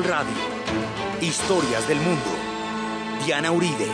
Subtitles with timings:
[0.00, 0.32] Radio.
[1.20, 2.24] Historias del mundo.
[3.26, 3.86] Diana Uribe.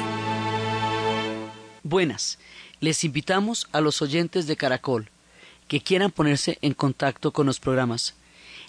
[1.82, 2.38] Buenas.
[2.78, 5.10] Les invitamos a los oyentes de Caracol
[5.66, 8.14] que quieran ponerse en contacto con los programas.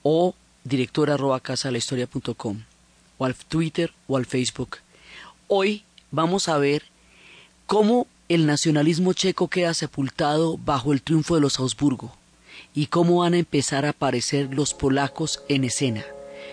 [0.02, 0.34] o
[0.64, 1.42] director arroba
[2.38, 2.58] com
[3.18, 4.78] o al Twitter o al Facebook.
[5.48, 6.84] Hoy vamos a ver
[7.66, 12.16] cómo el nacionalismo checo queda sepultado bajo el triunfo de los Augsburgo
[12.74, 16.06] y cómo van a empezar a aparecer los polacos en escena,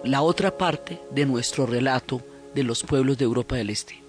[0.04, 2.22] la otra parte de nuestro relato
[2.54, 3.99] de los pueblos de Europa del Este.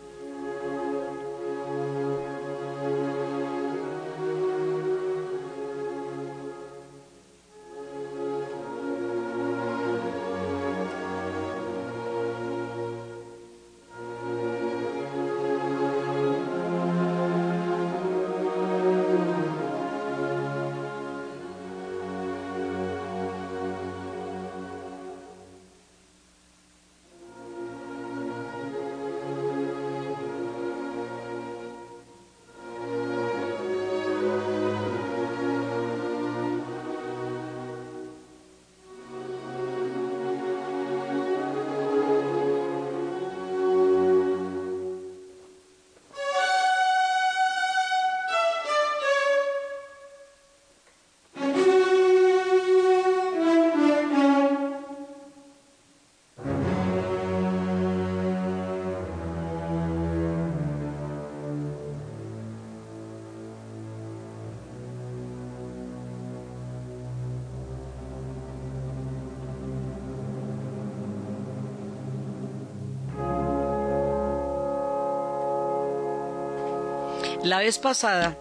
[77.51, 78.37] La vez pasada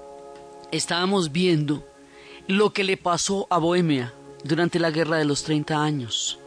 [0.70, 1.84] estábamos viendo
[2.46, 4.14] lo que le pasó a Bohemia
[4.44, 6.38] durante la Guerra de los 30 años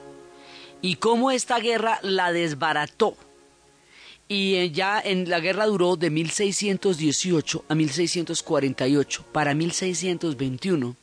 [0.81, 3.17] y cómo esta guerra la desbarató.
[4.29, 9.25] Y eh, ya en la guerra duró de 1618 a 1648.
[9.33, 10.95] Para 1621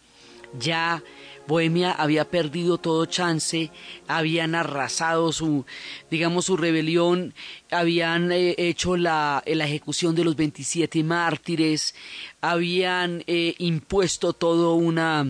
[0.58, 1.02] ya
[1.50, 3.72] Bohemia había perdido todo chance,
[4.06, 5.66] habían arrasado su,
[6.08, 7.34] digamos, su rebelión,
[7.72, 11.96] habían eh, hecho la, la, ejecución de los 27 mártires,
[12.40, 15.26] habían eh, impuesto todo una,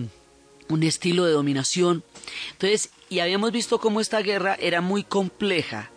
[0.69, 2.03] un estilo de dominación.
[2.51, 5.89] Entonces, y habíamos visto cómo esta guerra era muy compleja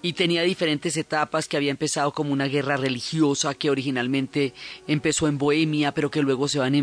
[0.00, 4.54] y tenía diferentes etapas que había empezado como una guerra religiosa que originalmente
[4.86, 6.74] empezó en Bohemia pero que luego se van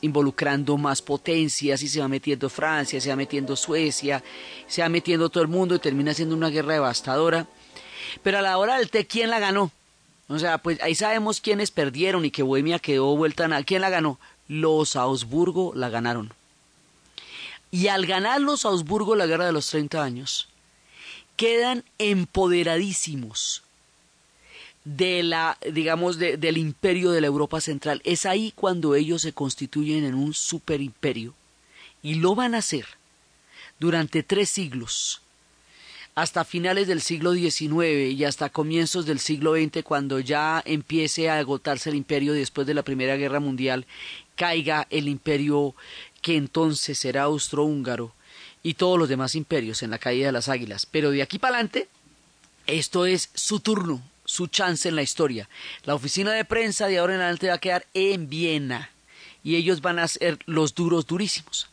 [0.00, 4.24] involucrando más potencias y se va metiendo Francia, se va metiendo Suecia,
[4.66, 7.46] se va metiendo todo el mundo y termina siendo una guerra devastadora.
[8.22, 9.70] Pero a la hora del té, ¿quién la ganó?
[10.28, 13.90] O sea, pues ahí sabemos quiénes perdieron y que Bohemia quedó vuelta a ¿Quién la
[13.90, 14.18] ganó?
[14.48, 16.32] Los Augsburgo la ganaron.
[17.70, 20.48] Y al ganar los Augsburgo la guerra de los 30 años,
[21.40, 23.62] quedan empoderadísimos
[24.84, 28.02] de la, digamos, del imperio de la Europa Central.
[28.04, 31.32] Es ahí cuando ellos se constituyen en un superimperio.
[32.02, 32.84] Y lo van a hacer
[33.78, 35.22] durante tres siglos,
[36.14, 41.38] hasta finales del siglo XIX y hasta comienzos del siglo XX, cuando ya empiece a
[41.38, 43.86] agotarse el imperio después de la Primera Guerra Mundial,
[44.36, 45.74] caiga el imperio
[46.20, 48.12] que entonces será austrohúngaro
[48.62, 50.86] y todos los demás imperios en la caída de las águilas.
[50.86, 51.88] Pero de aquí para adelante,
[52.66, 55.48] esto es su turno, su chance en la historia.
[55.84, 58.90] La oficina de prensa de ahora en adelante va a quedar en Viena
[59.42, 61.68] y ellos van a ser los duros durísimos.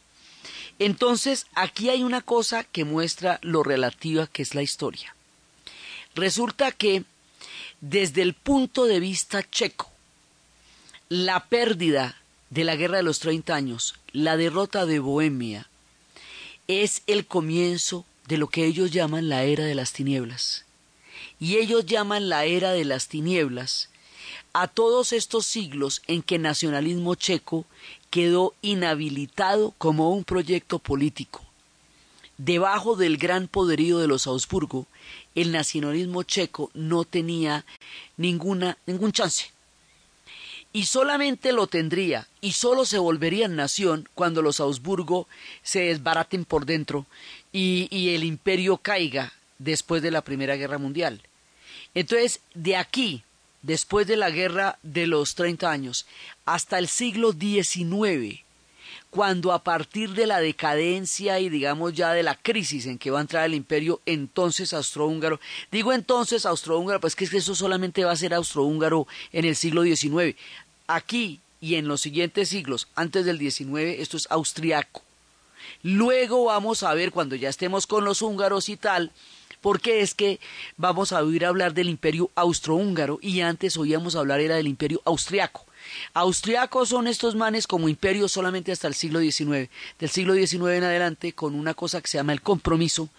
[0.80, 5.16] Entonces, aquí hay una cosa que muestra lo relativa que es la historia.
[6.16, 7.04] Resulta que,
[7.82, 9.92] desde el punto de vista checo,
[11.10, 15.68] la pérdida de la Guerra de los 30 años, la derrota de Bohemia,
[16.68, 20.66] es el comienzo de lo que ellos llaman la era de las tinieblas.
[21.40, 23.90] Y ellos llaman la era de las tinieblas
[24.54, 27.66] a todos estos siglos en que el nacionalismo checo
[28.10, 31.42] quedó inhabilitado como un proyecto político.
[32.38, 34.88] Debajo del gran poderío de los Augsburgo,
[35.36, 37.66] el nacionalismo checo no tenía
[38.18, 39.52] ninguna, ningún chance
[40.78, 45.28] y solamente lo tendría y solo se volvería nación cuando los Augsburgo
[45.64, 47.08] se desbaraten por dentro
[47.52, 51.24] y, y, el imperio caiga después de la Primera Guerra Mundial.
[51.96, 53.24] Entonces, de aquí,
[53.64, 56.06] después de la Guerra de los 30 años,
[56.46, 58.44] hasta el siglo XIX,
[59.10, 63.20] cuando a partir de la decadencia y digamos ya de la crisis en que va
[63.20, 65.40] a entrar el imperio entonces austrohúngaro,
[65.72, 69.56] digo entonces austrohúngaro, pues que es que eso solamente va a ser austrohúngaro en el
[69.56, 70.36] siglo XIX.
[70.88, 75.02] Aquí y en los siguientes siglos, antes del XIX, esto es austriaco.
[75.84, 79.12] Luego vamos a ver, cuando ya estemos con los húngaros y tal,
[79.62, 80.40] porque es que
[80.78, 85.66] vamos a oír hablar del imperio austrohúngaro y antes oíamos hablar era del imperio austriaco.
[86.14, 89.70] Austriacos son estos manes como imperio solamente hasta el siglo XIX.
[90.00, 93.10] Del siglo XIX en adelante, con una cosa que se llama el compromiso,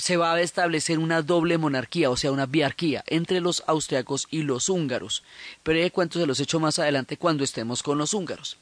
[0.00, 4.42] se va a establecer una doble monarquía, o sea, una biarquía entre los austriacos y
[4.42, 5.22] los húngaros.
[5.62, 8.56] Pero de cuento se los echo más adelante cuando estemos con los húngaros.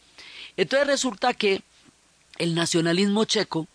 [0.56, 1.62] Entonces resulta que
[2.38, 3.67] el nacionalismo checo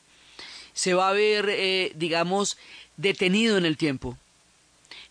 [0.73, 2.57] se va a ver, eh, digamos,
[2.97, 4.17] detenido en el tiempo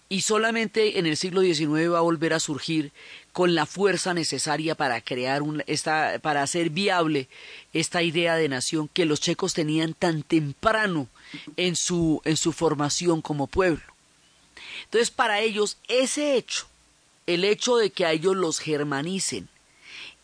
[0.09, 2.93] y solamente en el siglo XIX va a volver a surgir
[3.33, 7.29] con la fuerza necesaria para crear un, esta, para hacer viable
[7.73, 11.09] esta idea de nación que los checos tenían tan temprano
[11.57, 13.83] en su, en su formación como pueblo.
[14.85, 16.67] Entonces, para ellos, ese hecho,
[17.27, 19.49] el hecho de que a ellos los germanicen,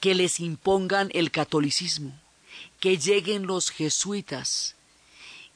[0.01, 2.13] que les impongan el catolicismo,
[2.79, 4.77] que lleguen los jesuitas,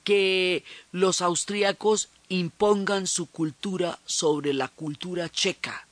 [0.05, 5.87] que los austríacos impongan su cultura sobre la cultura checa.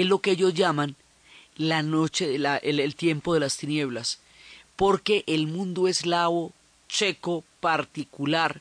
[0.00, 0.96] Es lo que ellos llaman
[1.56, 4.20] la noche, el, tiempo de las tinieblas,
[4.76, 6.52] porque el mundo eslavo
[6.88, 8.60] checo particular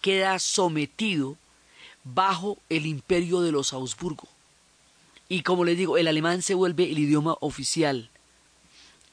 [0.00, 1.36] queda sometido
[2.04, 4.28] bajo el imperio de los Augsburgo.
[5.28, 8.10] Y como les digo, el alemán se vuelve el idioma oficial.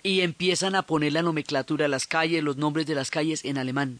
[0.03, 3.57] Y empiezan a poner la nomenclatura de las calles, los nombres de las calles en
[3.57, 3.99] alemán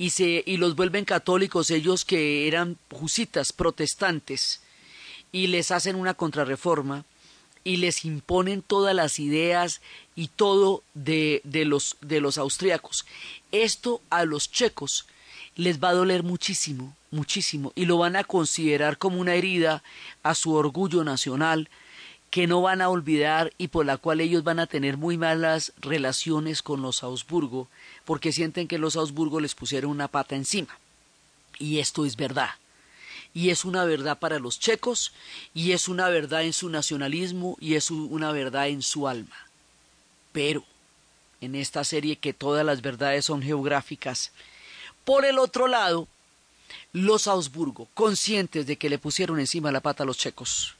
[0.00, 4.62] y, se, y los vuelven católicos ellos que eran jusitas, protestantes,
[5.32, 7.04] y les hacen una contrarreforma
[7.62, 9.80] y les imponen todas las ideas
[10.16, 13.06] y todo de, de, los, de los austriacos.
[13.52, 15.06] Esto a los checos
[15.56, 19.82] les va a doler muchísimo, muchísimo, y lo van a considerar como una herida
[20.22, 21.68] a su orgullo nacional,
[22.30, 25.72] que no van a olvidar y por la cual ellos van a tener muy malas
[25.80, 27.68] relaciones con los Augsburgo,
[28.04, 30.78] porque sienten que los Augsburgo les pusieron una pata encima.
[31.58, 32.50] Y esto es verdad.
[33.32, 35.12] Y es una verdad para los checos,
[35.54, 39.36] y es una verdad en su nacionalismo, y es una verdad en su alma.
[40.32, 40.64] Pero,
[41.40, 44.32] en esta serie que todas las verdades son geográficas,
[45.04, 46.08] por el otro lado,
[46.92, 50.76] los Augsburgo, conscientes de que le pusieron encima la pata a los checos,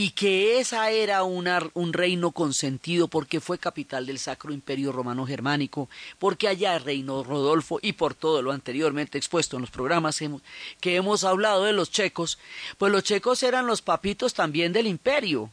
[0.00, 5.88] y que esa era un reino consentido porque fue capital del Sacro Imperio Romano Germánico,
[6.20, 10.20] porque allá reinó Rodolfo y por todo lo anteriormente expuesto en los programas
[10.80, 12.38] que hemos hablado de los checos,
[12.78, 15.50] pues los checos eran los papitos también del imperio.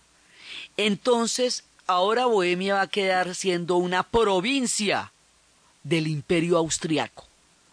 [0.78, 5.12] Entonces, ahora Bohemia va a quedar siendo una provincia
[5.82, 7.26] del imperio austriaco.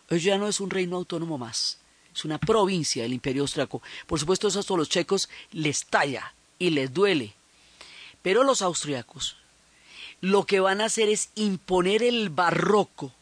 [0.09, 1.77] Eso ya no es un reino autónomo más,
[2.17, 3.83] es una provincia del imperio austriaco.
[4.07, 6.33] Por supuesto, eso a los checos les talla
[6.63, 7.33] y les duele.
[8.23, 9.37] Pero los austriacos
[10.23, 13.13] lo que van a hacer es imponer el barroco,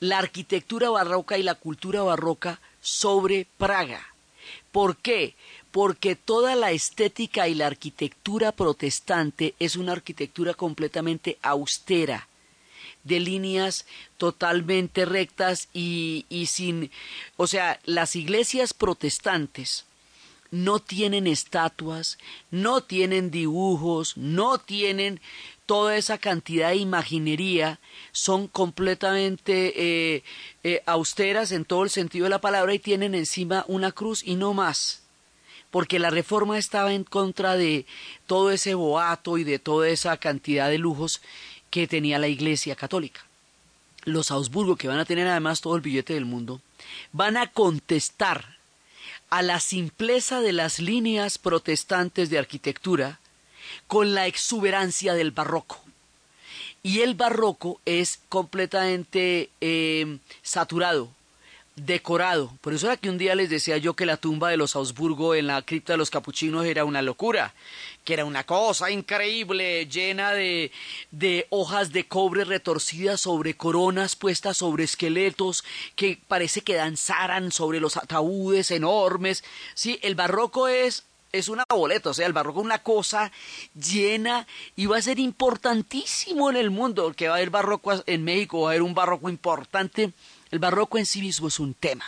[0.00, 4.02] la arquitectura barroca y la cultura barroca sobre Praga.
[4.72, 5.34] ¿Por qué?
[5.70, 12.26] Porque toda la estética y la arquitectura protestante es una arquitectura completamente austera,
[13.04, 13.84] de líneas
[14.16, 16.90] totalmente rectas y, y sin...
[17.36, 19.84] O sea, las iglesias protestantes
[20.52, 22.18] no tienen estatuas,
[22.50, 25.20] no tienen dibujos, no tienen
[25.66, 27.80] toda esa cantidad de imaginería,
[28.12, 29.72] son completamente
[30.14, 30.22] eh,
[30.62, 34.36] eh, austeras en todo el sentido de la palabra y tienen encima una cruz y
[34.36, 35.02] no más
[35.70, 37.86] porque la reforma estaba en contra de
[38.26, 41.22] todo ese boato y de toda esa cantidad de lujos
[41.70, 43.24] que tenía la Iglesia católica.
[44.04, 46.60] Los Augsburgo, que van a tener además todo el billete del mundo,
[47.12, 48.58] van a contestar
[49.32, 53.18] a la simpleza de las líneas protestantes de arquitectura
[53.86, 55.80] con la exuberancia del barroco.
[56.82, 61.08] Y el barroco es completamente eh, saturado,
[61.76, 62.52] decorado.
[62.60, 65.34] Por eso era que un día les decía yo que la tumba de los Augsburgo
[65.34, 67.54] en la cripta de los capuchinos era una locura,
[68.04, 70.72] que era una cosa increíble, llena de,
[71.10, 75.64] de hojas de cobre retorcidas sobre coronas puestas sobre esqueletos
[75.96, 79.44] que parece que danzaran sobre los ataúdes enormes.
[79.74, 83.32] Sí, el barroco es es una boleta, o sea, el barroco es una cosa
[83.74, 88.22] llena y va a ser importantísimo en el mundo, porque va a haber barroco en
[88.22, 90.12] México, va a haber un barroco importante
[90.52, 92.04] el barroco en sí mismo es un tema,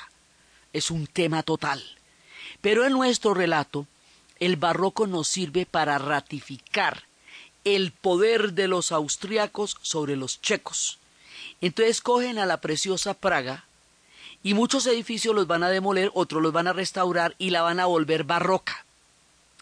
[0.74, 1.82] es un tema total.
[2.60, 3.86] Pero en nuestro relato,
[4.44, 7.04] el barroco nos sirve para ratificar
[7.64, 10.98] el poder de los austriacos sobre los checos.
[11.62, 13.64] Entonces cogen a la preciosa Praga
[14.42, 17.80] y muchos edificios los van a demoler, otros los van a restaurar y la van
[17.80, 18.84] a volver barroca.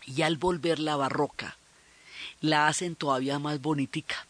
[0.05, 1.57] Y al volverla barroca,
[2.41, 4.27] la hacen todavía más bonitica,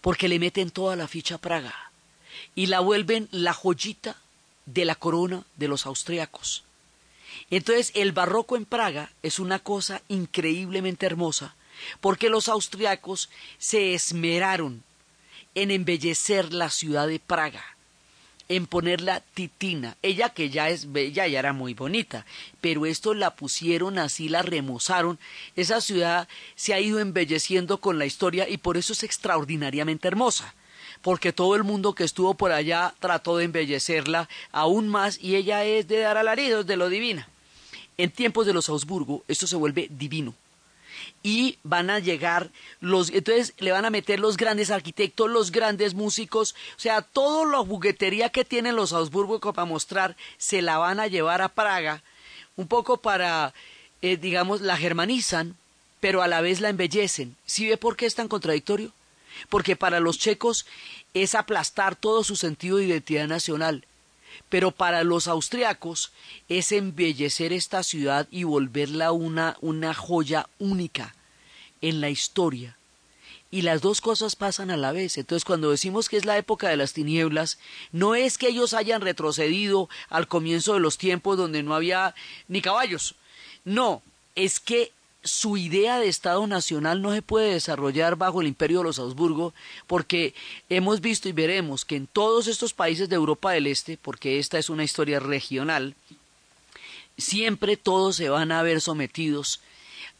[0.00, 1.74] porque le meten toda la ficha Praga
[2.54, 4.16] y la vuelven la joyita
[4.64, 6.65] de la corona de los austriacos.
[7.50, 11.54] Entonces el barroco en Praga es una cosa increíblemente hermosa,
[12.00, 14.82] porque los austriacos se esmeraron
[15.54, 17.64] en embellecer la ciudad de Praga,
[18.48, 19.96] en ponerla titina.
[20.02, 22.26] Ella que ya es bella, ya era muy bonita,
[22.60, 25.18] pero esto la pusieron así, la remozaron.
[25.54, 30.54] Esa ciudad se ha ido embelleciendo con la historia y por eso es extraordinariamente hermosa
[31.02, 35.62] porque todo el mundo que estuvo por allá trató de embellecerla aún más y ella
[35.62, 37.28] es de dar alaridos de lo divina.
[37.98, 40.34] En tiempos de los Augsburgo esto se vuelve divino
[41.22, 42.50] y van a llegar
[42.80, 47.46] los entonces le van a meter los grandes arquitectos, los grandes músicos, o sea, toda
[47.50, 52.02] la juguetería que tienen los Augsburgo para mostrar se la van a llevar a Praga,
[52.56, 53.54] un poco para
[54.02, 55.56] eh, digamos la germanizan,
[56.00, 57.36] pero a la vez la embellecen.
[57.46, 58.92] ¿Sí ve por qué es tan contradictorio?
[59.48, 60.66] porque para los checos
[61.14, 63.84] es aplastar todo su sentido de identidad nacional,
[64.48, 66.12] pero para los austriacos
[66.48, 71.14] es embellecer esta ciudad y volverla una, una joya única
[71.80, 72.76] en la historia.
[73.50, 75.18] Y las dos cosas pasan a la vez.
[75.18, 77.58] Entonces, cuando decimos que es la época de las tinieblas,
[77.92, 82.14] no es que ellos hayan retrocedido al comienzo de los tiempos donde no había
[82.48, 83.14] ni caballos.
[83.64, 84.02] No,
[84.34, 84.92] es que
[85.26, 89.54] su idea de Estado nacional no se puede desarrollar bajo el imperio de los Habsburgo
[89.86, 90.34] porque
[90.68, 94.58] hemos visto y veremos que en todos estos países de Europa del Este, porque esta
[94.58, 95.94] es una historia regional,
[97.18, 99.60] siempre todos se van a ver sometidos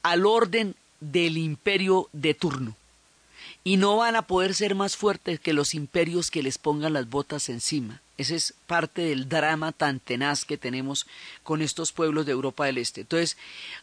[0.02, 2.76] al orden del imperio de turno
[3.66, 7.10] y no van a poder ser más fuertes que los imperios que les pongan las
[7.10, 8.00] botas encima.
[8.16, 11.04] Ese es parte del drama tan tenaz que tenemos
[11.42, 13.00] con estos pueblos de Europa del Este.
[13.00, 13.36] Entonces,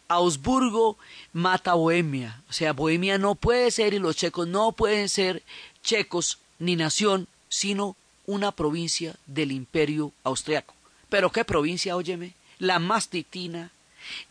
[0.07, 0.97] Augsburgo
[1.33, 2.41] mata a Bohemia.
[2.49, 5.43] O sea, Bohemia no puede ser y los checos no pueden ser
[5.83, 10.75] checos ni nación, sino una provincia del imperio austriaco.
[11.09, 13.69] Pero qué provincia, óyeme, la más titina.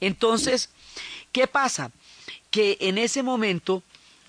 [0.00, 0.70] Entonces,
[1.30, 1.92] ¿qué pasa?
[2.50, 3.82] Que en ese momento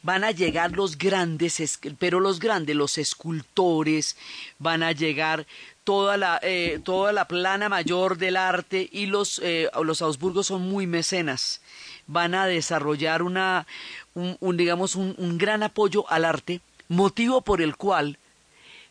[0.04, 4.18] van a llegar los grandes, pero los grandes, los escultores,
[4.60, 5.48] van a llegar
[5.84, 10.62] toda la, eh, toda la plana mayor del arte y los, eh, los Augsburgos son
[10.70, 11.62] muy mecenas.
[12.06, 13.66] Van a desarrollar una,
[14.14, 18.18] un, digamos, un, un gran apoyo al arte, motivo por el cual,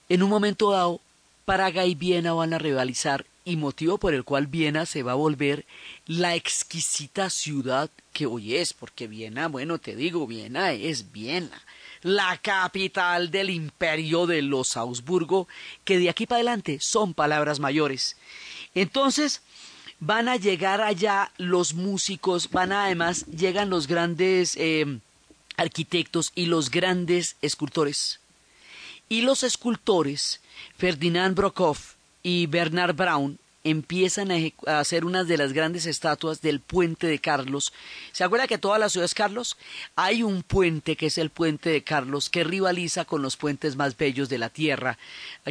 [0.08, 1.00] en un momento dado,
[1.44, 5.16] Praga y Viena van a rivalizar y motivo por el cual Viena se va a
[5.16, 5.66] volver
[6.06, 11.62] la exquisita ciudad que hoy es, porque Viena, bueno, te digo, Viena es Viena,
[12.02, 15.48] la capital del imperio de los Augsburgo,
[15.84, 18.16] que de aquí para adelante son palabras mayores.
[18.74, 19.42] Entonces,
[19.98, 24.98] van a llegar allá los músicos, van a, además, llegan los grandes eh,
[25.56, 28.20] arquitectos y los grandes escultores.
[29.08, 30.40] Y los escultores,
[30.76, 37.06] Ferdinand Brokoff, y Bernard Brown empiezan a, hacer una de las grandes estatuas del puente
[37.06, 37.72] de Carlos.
[38.12, 39.56] ¿Se acuerda que toda la ciudad es Carlos?
[39.94, 43.96] Hay un puente que es el puente de Carlos que rivaliza con los puentes más
[43.96, 44.98] bellos de la tierra,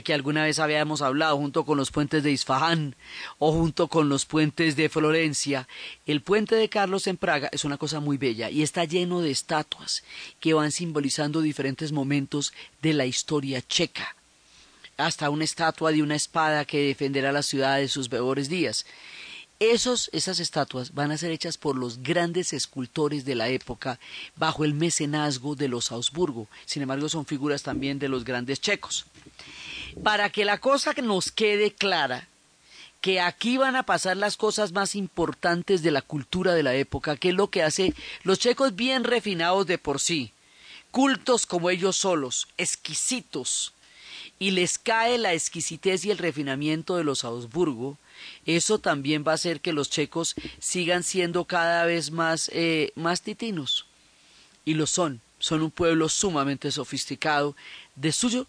[0.04, 2.96] que alguna vez habíamos hablado junto con los puentes de Isfahán
[3.40, 5.68] o junto con los puentes de Florencia.
[6.06, 9.32] El puente de Carlos en Praga es una cosa muy bella y está lleno de
[9.32, 10.04] estatuas
[10.40, 14.16] que van simbolizando diferentes momentos de la historia checa
[14.98, 18.86] hasta una estatua de una espada que defenderá la ciudad de sus peores días.
[19.60, 24.00] Esos, esas estatuas van a ser hechas por los grandes escultores de la época
[24.36, 26.48] bajo el mecenazgo de los Augsburgo.
[26.66, 29.06] Sin embargo, son figuras también de los grandes checos.
[30.04, 32.28] Para que la cosa nos quede clara,
[33.02, 37.18] que aquí van a pasar las cosas más importantes de la cultura de la época,
[37.18, 37.94] que es lo que hace
[38.24, 40.32] los checos bien refinados de por sí,
[40.92, 43.74] cultos como ellos solos, exquisitos,
[44.42, 48.00] y les cae la exquisitez y el refinamiento de los Augsburgo,
[48.48, 53.22] eso también va a hacer que los checos sigan siendo cada vez más, eh, más
[53.22, 53.86] titinos.
[54.66, 57.56] Y lo son, son un pueblo sumamente sofisticado
[57.96, 58.48] de suyo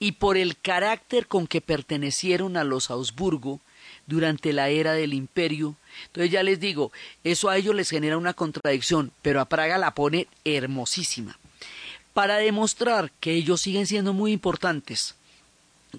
[0.00, 3.60] y por el carácter con que pertenecieron a los Augsburgo
[4.08, 5.76] durante la era del imperio.
[6.06, 6.90] Entonces ya les digo,
[7.22, 11.38] eso a ellos les genera una contradicción, pero a Praga la pone hermosísima
[12.12, 15.14] para demostrar que ellos siguen siendo muy importantes,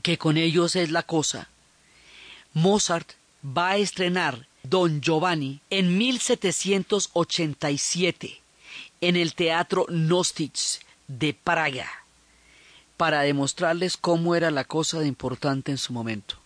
[0.02, 1.48] que con ellos es la cosa,
[2.54, 3.12] Mozart
[3.46, 8.42] va a estrenar Don Giovanni en 1787
[9.02, 11.90] en el Teatro Nostitz de Praga
[12.96, 16.38] para demostrarles cómo era la cosa de importante en su momento.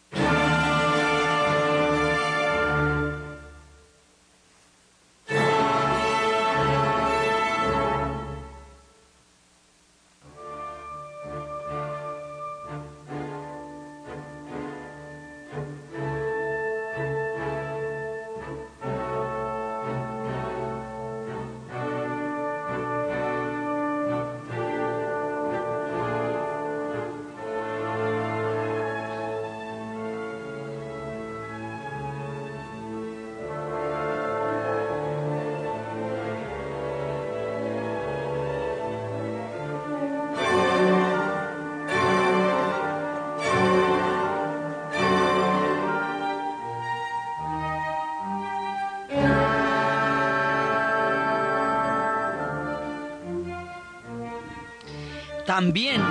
[55.48, 56.04] También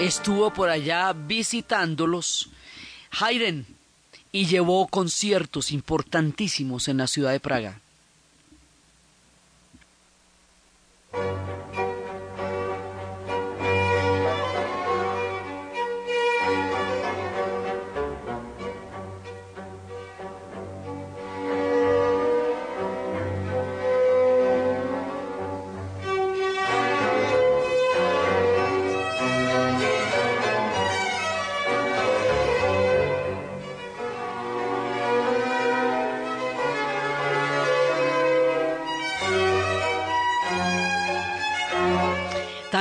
[0.00, 2.50] estuvo por allá visitándolos
[3.18, 3.64] Haydn
[4.32, 7.80] y llevó conciertos importantísimos en la ciudad de Praga.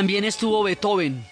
[0.02, 1.24] También estuvo Beethoven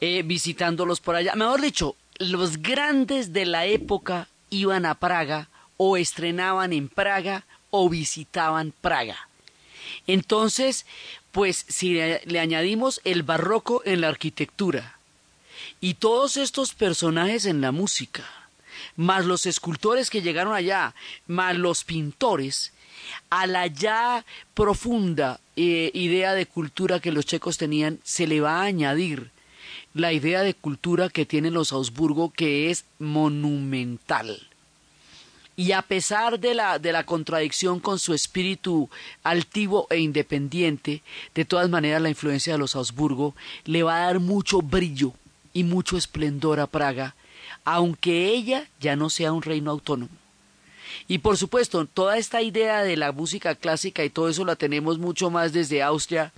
[0.00, 1.34] eh, visitándolos por allá.
[1.34, 7.90] Mejor dicho, los grandes de la época iban a Praga o estrenaban en Praga o
[7.90, 9.28] visitaban Praga.
[10.06, 10.86] Entonces,
[11.30, 14.96] pues si le, añadimos el barroco en la arquitectura
[15.78, 18.24] y todos estos personajes en la música,
[18.96, 20.94] más los escultores que llegaron allá,
[21.26, 22.72] más los pintores,
[23.30, 24.24] a la ya
[24.54, 29.30] profunda eh, idea de cultura que los checos tenían, se le va a añadir
[29.94, 34.48] la idea de cultura que tienen los Augsburgo, que es monumental.
[35.54, 38.88] Y a pesar de la, de la contradicción con su espíritu
[39.22, 41.02] altivo e independiente,
[41.34, 45.12] de todas maneras la influencia de los Augsburgo le va a dar mucho brillo
[45.52, 47.14] y mucho esplendor a Praga,
[47.64, 50.21] aunque ella ya no sea un reino autónomo.
[51.08, 54.98] Y por supuesto, toda esta idea de la música clásica y todo eso la tenemos
[54.98, 56.32] mucho más desde Austria,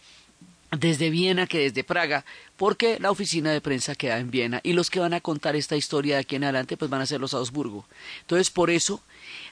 [0.78, 2.24] desde Viena que desde Praga,
[2.56, 5.76] porque la oficina de prensa queda en Viena y los que van a contar esta
[5.76, 7.86] historia de aquí en adelante pues van a ser los Augsburgo.
[8.22, 9.00] Entonces, por eso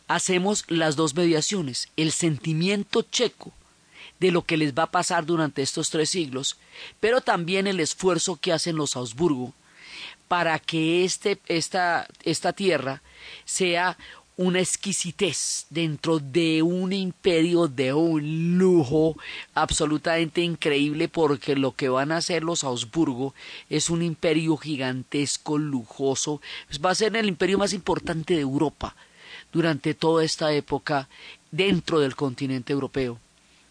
[0.09, 3.53] hacemos las dos mediaciones, el sentimiento checo
[4.21, 6.57] de lo que les va a pasar durante estos tres siglos,
[7.01, 9.53] pero también el esfuerzo que hacen los Augsburgo
[10.29, 13.03] para que este, esta, esta tierra
[13.45, 13.99] sea
[14.37, 19.17] una exquisitez dentro de un imperio de un lujo
[19.55, 23.35] absolutamente increíble porque lo que van a hacer los Augsburgo
[23.69, 28.97] es un imperio gigantesco, lujoso, pues va a ser el imperio más importante de Europa
[29.53, 31.09] durante toda esta época
[31.51, 33.19] dentro del continente europeo.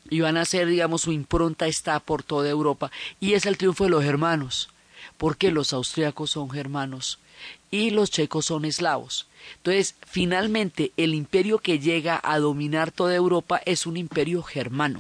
[0.10, 3.86] Y van a ser, digamos, su impronta está por toda Europa y es el triunfo
[3.86, 4.70] de los germanos,
[5.18, 7.20] porque los austriacos son germanos
[7.72, 9.28] y los checos son eslavos.
[9.58, 15.00] Entonces, finalmente, el imperio que llega a dominar toda Europa es un imperio germano.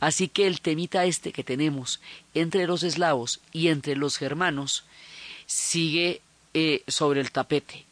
[0.00, 2.00] Así que el temita este que tenemos
[2.34, 4.84] entre los eslavos y entre los germanos
[5.46, 6.22] sigue
[6.54, 7.84] eh, sobre el tapete.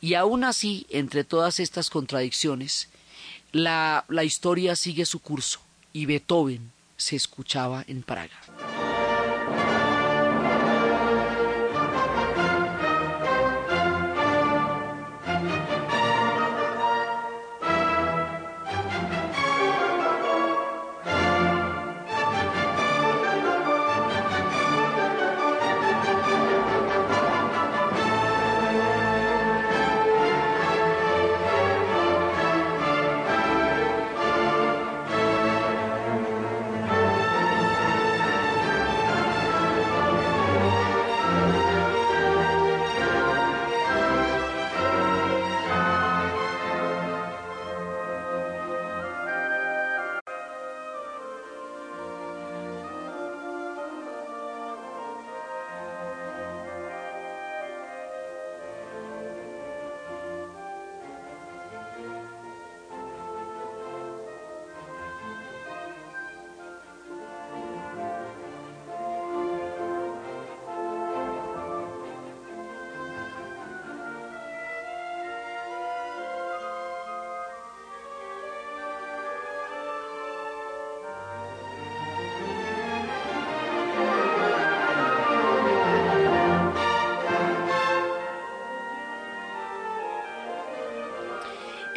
[0.00, 2.88] Y aún así, entre todas estas contradicciones,
[3.52, 5.60] la, la historia sigue su curso
[5.92, 8.38] y Beethoven se escuchaba en Praga.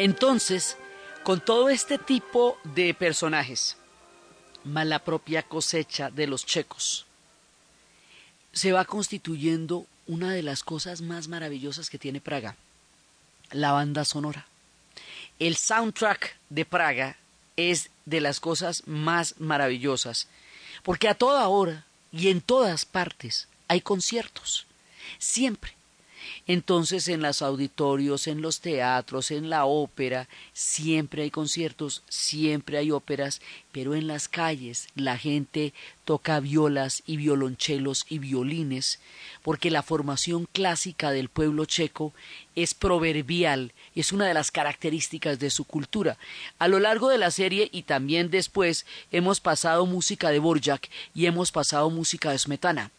[0.04, 0.76] Entonces,
[1.24, 3.78] con todo este tipo de personajes,
[4.66, 7.06] más la propia cosecha de los checos,
[8.52, 12.58] se va constituyendo una de las cosas más maravillosas que tiene Praga,
[13.52, 14.46] la banda sonora.
[15.40, 17.16] El soundtrack de Praga
[17.56, 20.28] es de las cosas más maravillosas,
[20.84, 24.66] porque a toda hora y en todas partes hay conciertos,
[25.18, 25.78] siempre.
[26.48, 32.92] Entonces en los auditorios, en los teatros, en la ópera, siempre hay conciertos, siempre hay
[32.92, 35.74] óperas, pero en las calles la gente
[36.06, 39.00] toca violas y violonchelos y violines,
[39.42, 42.14] porque la formación clásica del pueblo checo
[42.56, 46.18] es proverbial, es una de las características de su cultura.
[46.60, 51.26] A lo largo de la serie y también después hemos pasado música de Borjak y
[51.26, 52.92] hemos pasado música de Smetana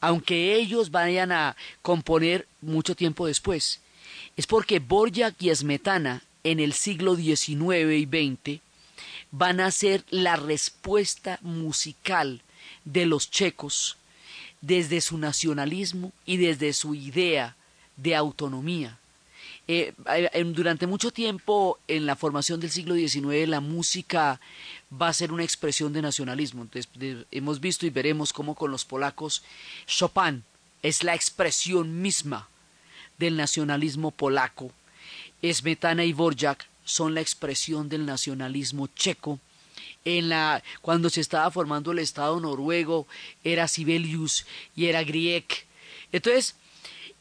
[0.00, 3.80] aunque ellos vayan a componer mucho tiempo después.
[4.36, 8.60] Es porque Borjak y Smetana en el siglo XIX y XX
[9.30, 12.42] van a ser la respuesta musical
[12.84, 13.96] de los checos
[14.60, 17.56] desde su nacionalismo y desde su idea
[17.96, 18.98] de autonomía.
[19.66, 19.94] Eh,
[20.54, 24.38] durante mucho tiempo en la formación del siglo XIX la música
[25.00, 26.62] va a ser una expresión de nacionalismo.
[26.62, 26.90] Entonces,
[27.30, 29.42] hemos visto y veremos cómo con los polacos
[29.86, 30.44] Chopin
[30.82, 32.48] es la expresión misma
[33.18, 34.72] del nacionalismo polaco.
[35.42, 39.38] Smetana y Borjak son la expresión del nacionalismo checo.
[40.82, 43.06] Cuando se estaba formando el Estado noruego
[43.42, 45.46] era Sibelius y era Grieg.
[46.12, 46.54] Entonces,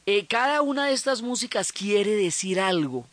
[0.05, 3.07] eh, cada una de estas músicas quiere decir algo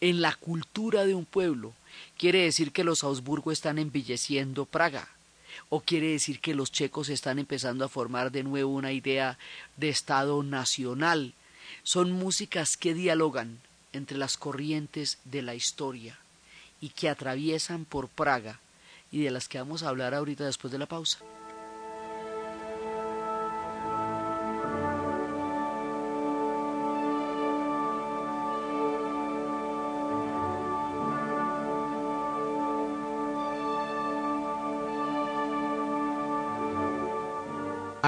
[0.00, 1.72] en la cultura de un pueblo.
[2.18, 5.08] Quiere decir que los Augsburgo están embelleciendo Praga.
[5.68, 9.38] O quiere decir que los checos están empezando a formar de nuevo una idea
[9.76, 11.34] de Estado nacional.
[11.82, 13.60] Son músicas que dialogan
[13.92, 16.18] entre las corrientes de la historia
[16.80, 18.60] y que atraviesan por Praga
[19.10, 21.18] y de las que vamos a hablar ahorita después de la pausa.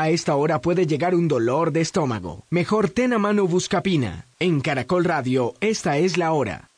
[0.00, 2.44] A esta hora puede llegar un dolor de estómago.
[2.50, 4.26] Mejor ten a mano Buscapina.
[4.38, 6.68] En Caracol Radio, esta es la hora.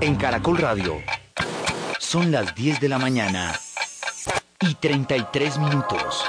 [0.00, 0.94] En Caracol Radio,
[1.98, 3.60] son las 10 de la mañana
[4.62, 6.24] y 33 minutos.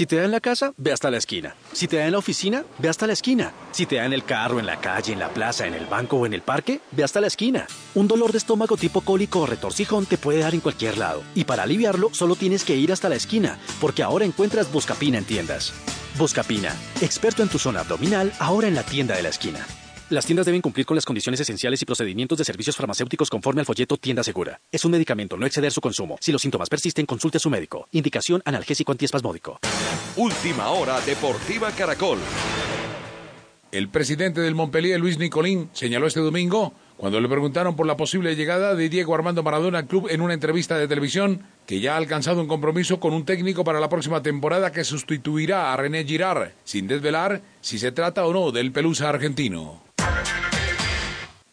[0.00, 1.54] Si te da en la casa, ve hasta la esquina.
[1.74, 3.52] Si te da en la oficina, ve hasta la esquina.
[3.70, 6.16] Si te da en el carro, en la calle, en la plaza, en el banco
[6.16, 7.66] o en el parque, ve hasta la esquina.
[7.94, 11.22] Un dolor de estómago tipo cólico o retorcijón te puede dar en cualquier lado.
[11.34, 15.26] Y para aliviarlo, solo tienes que ir hasta la esquina, porque ahora encuentras Buscapina en
[15.26, 15.74] tiendas.
[16.16, 19.66] Buscapina, experto en tu zona abdominal, ahora en la tienda de la esquina.
[20.10, 23.64] Las tiendas deben cumplir con las condiciones esenciales y procedimientos de servicios farmacéuticos conforme al
[23.64, 24.60] folleto Tienda Segura.
[24.72, 26.16] Es un medicamento, no exceder su consumo.
[26.20, 27.86] Si los síntomas persisten, consulte a su médico.
[27.92, 29.60] Indicación analgésico antiespasmódico.
[30.16, 32.18] Última hora Deportiva Caracol.
[33.70, 38.34] El presidente del Montpellier, Luis Nicolín, señaló este domingo, cuando le preguntaron por la posible
[38.34, 41.98] llegada de Diego Armando Maradona al club en una entrevista de televisión, que ya ha
[41.98, 46.50] alcanzado un compromiso con un técnico para la próxima temporada que sustituirá a René Girard,
[46.64, 49.89] sin desvelar si se trata o no del pelusa argentino.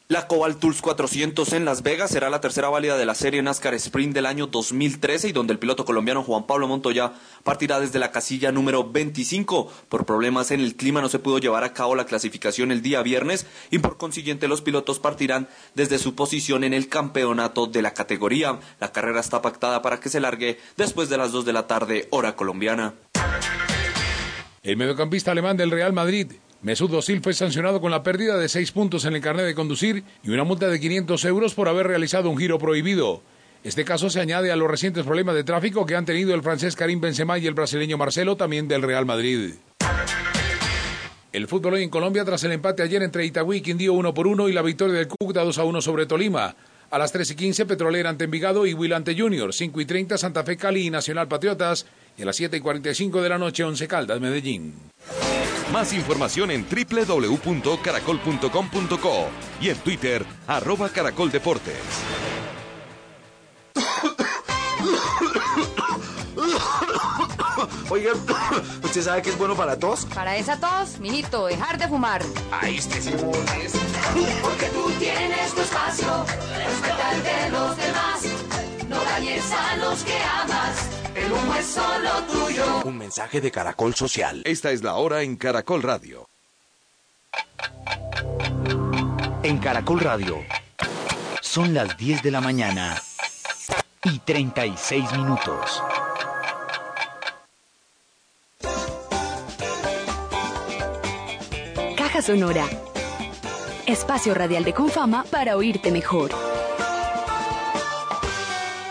[0.10, 3.74] La Cobalt Tools 400 en Las Vegas será la tercera válida de la serie NASCAR
[3.74, 7.12] Sprint del año 2013 y donde el piloto colombiano Juan Pablo Montoya
[7.43, 9.70] partirá desde la casilla número 25.
[9.89, 13.02] Por problemas en el clima no se pudo llevar a cabo la clasificación el día
[13.02, 17.93] viernes y por consiguiente los pilotos partirán desde su posición en el campeonato de la
[17.93, 18.62] categoría.
[18.80, 22.08] La carrera está pactada para que se largue después de las 2 de la tarde
[22.12, 22.93] hora colombiana.
[24.63, 28.72] El mediocampista alemán del Real Madrid, Mesut Özil fue sancionado con la pérdida de seis
[28.72, 32.30] puntos en el carnet de conducir y una multa de 500 euros por haber realizado
[32.30, 33.22] un giro prohibido.
[33.63, 36.76] Este caso se añade a los recientes problemas de tráfico que han tenido el francés
[36.76, 39.54] Karim Benzema y el brasileño Marcelo, también del Real Madrid.
[41.32, 44.26] El fútbol hoy en Colombia tras el empate ayer entre Itagüí y Quindío 1 por
[44.26, 46.56] 1 y la victoria del Cúcuta 2 a 1 sobre Tolima.
[46.89, 49.54] A las 3 y 15 Petrolera ante Envigado y Will ante Junior.
[49.54, 51.86] 5 y 30 Santa Fe Cali y Nacional Patriotas.
[52.17, 54.73] Y a las 7 y 45 de la noche Once Caldas Medellín.
[55.71, 59.27] Más información en www.caracol.com.co
[59.62, 61.77] y en Twitter, arroba caracoldeportes.
[67.89, 68.12] Oiga,
[68.84, 70.06] ¿usted sabe que es bueno para tos?
[70.13, 72.21] Para esa tos, mijito, dejar de fumar.
[72.51, 73.12] Ahí este sí.
[74.41, 76.25] Porque tú tienes tu espacio,
[76.56, 78.21] respeta el de los demás.
[78.89, 80.96] No dañes a los que amas.
[81.17, 82.82] El humo es solo tuyo.
[82.86, 84.43] Un mensaje de Caracol Social.
[84.45, 86.30] Esta es la hora en Caracol Radio.
[89.41, 90.38] En Caracol Radio.
[91.41, 93.01] Son las 10 de la mañana
[94.03, 95.82] y 36 minutos.
[101.97, 102.65] Caja Sonora.
[103.88, 106.57] Espacio radial de Confama para oírte mejor.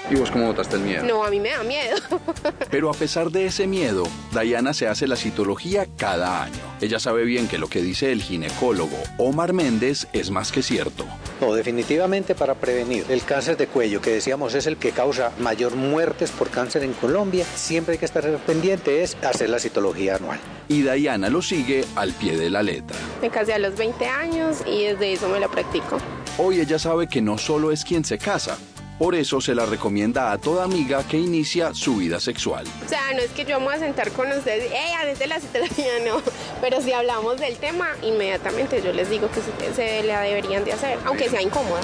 [0.09, 1.05] ¿Y vos cómo votaste el miedo?
[1.05, 1.97] No, a mí me da miedo.
[2.71, 6.61] Pero a pesar de ese miedo, Diana se hace la citología cada año.
[6.81, 11.05] Ella sabe bien que lo que dice el ginecólogo Omar Méndez es más que cierto.
[11.41, 15.75] No, definitivamente para prevenir el cáncer de cuello, que decíamos es el que causa mayor
[15.75, 20.39] muertes por cáncer en Colombia, siempre hay que estar pendiente es hacer la citología anual.
[20.69, 22.97] Y Diana lo sigue al pie de la letra.
[23.21, 25.99] Me casé a los 20 años y desde eso me la practico.
[26.39, 28.59] Hoy ella sabe que no solo es quien se casa,
[28.99, 32.67] por eso se la recomienda a toda amiga que inicia su vida sexual.
[32.85, 35.41] O sea, no es que yo me voy a sentar con ustedes, ella desde la
[35.41, 36.23] citología no,
[36.61, 40.73] pero si hablamos del tema, inmediatamente yo les digo que se, se la deberían de
[40.73, 41.81] hacer, aunque sea incómoda.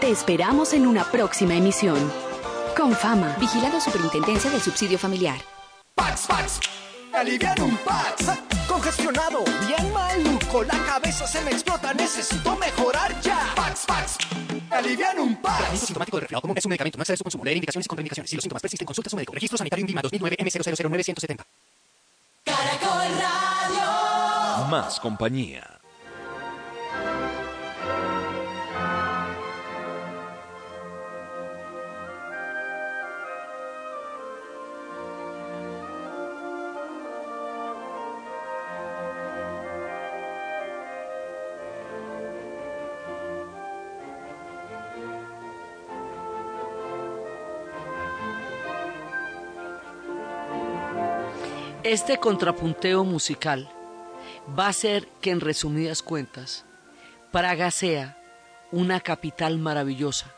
[0.00, 1.98] Te esperamos en una próxima emisión.
[2.76, 3.36] Con fama.
[3.38, 5.36] Vigilado Superintendencia del Subsidio Familiar.
[5.94, 6.60] Pax, Pax,
[7.14, 8.26] alivian un Pax.
[8.68, 13.52] Congestionado, bien maluco, la cabeza se me explota, necesito mejorar ya.
[13.56, 14.18] Pax, Pax,
[14.70, 15.56] alivian un Pax.
[15.56, 17.88] Tratamiento sintomático de resfriado común es un medicamento, no excede su consumo, leer indicaciones y
[17.88, 18.30] contraindicaciones.
[18.30, 19.32] Si los síntomas persisten, consulta a su médico.
[19.32, 21.44] Registro sanitario INVIMA 2009 M009170.
[22.44, 24.66] Caracol Radio.
[24.68, 25.79] Más compañía.
[51.90, 53.68] Este contrapunteo musical
[54.56, 56.64] va a hacer que en resumidas cuentas
[57.32, 58.16] Praga sea
[58.70, 60.32] una capital maravillosa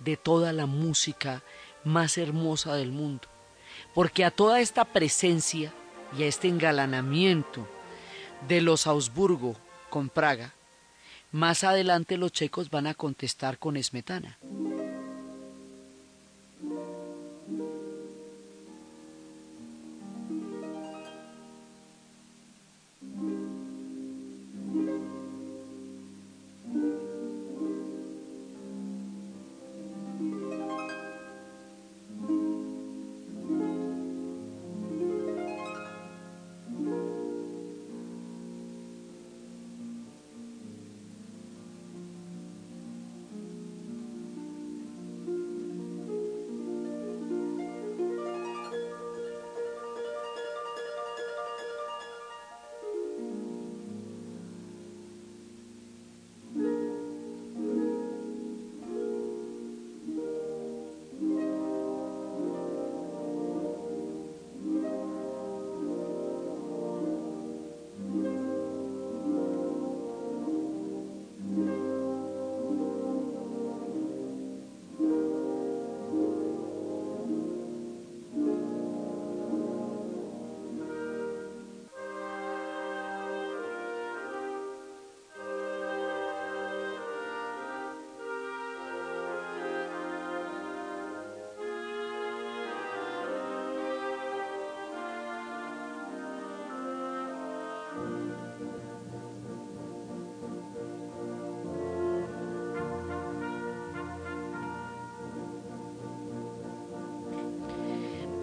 [0.00, 1.44] de toda la música
[1.84, 3.28] más hermosa del mundo,
[3.94, 5.72] porque a toda esta presencia
[6.18, 7.68] y a este engalanamiento
[8.48, 9.54] de los Augsburgo
[9.90, 10.54] con Praga,
[11.30, 14.40] más adelante los checos van a contestar con Esmetana.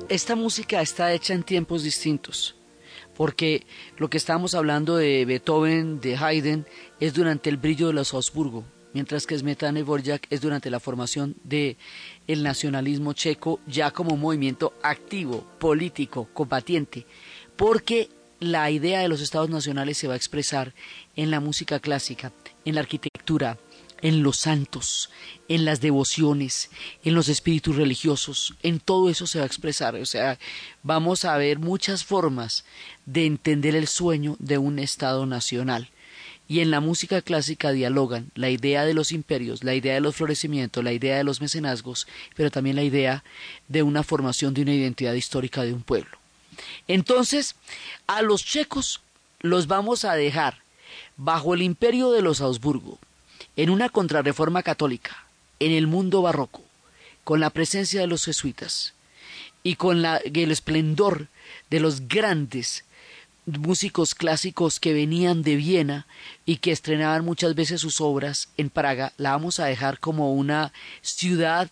[0.10, 2.56] Esta música está hecha en tiempos distintos,
[3.16, 3.66] porque
[3.98, 6.66] lo que estamos hablando de Beethoven, de Haydn,
[7.00, 11.36] es durante el brillo de los Habsburgo, mientras que Smetana Borjak es durante la formación
[11.44, 11.78] del
[12.28, 17.06] el nacionalismo checo ya como movimiento activo, político, combatiente,
[17.58, 20.74] porque la idea de los estados nacionales se va a expresar
[21.16, 22.32] en la música clásica,
[22.66, 23.58] en la arquitectura,
[24.02, 25.10] en los santos,
[25.48, 26.70] en las devociones,
[27.04, 29.96] en los espíritus religiosos, en todo eso se va a expresar.
[29.96, 30.38] O sea,
[30.84, 32.66] vamos a ver muchas formas
[33.06, 35.90] de entender el sueño de un Estado nacional.
[36.50, 40.16] Y en la música clásica dialogan la idea de los imperios, la idea de los
[40.16, 43.24] florecimientos, la idea de los mecenazgos, pero también la idea
[43.68, 46.18] de una formación de una identidad histórica de un pueblo.
[46.88, 47.56] Entonces,
[48.08, 49.02] a los checos
[49.42, 50.62] los vamos a dejar
[51.18, 52.98] bajo el imperio de los Habsburgo,
[53.58, 55.26] en una contrarreforma católica,
[55.60, 56.62] en el mundo barroco,
[57.24, 58.94] con la presencia de los jesuitas
[59.64, 61.28] y con el esplendor
[61.70, 62.86] de los grandes
[63.46, 66.06] músicos clásicos que venían de Viena
[66.46, 70.72] y que estrenaban muchas veces sus obras en Praga, la vamos a dejar como una
[71.02, 71.70] ciudad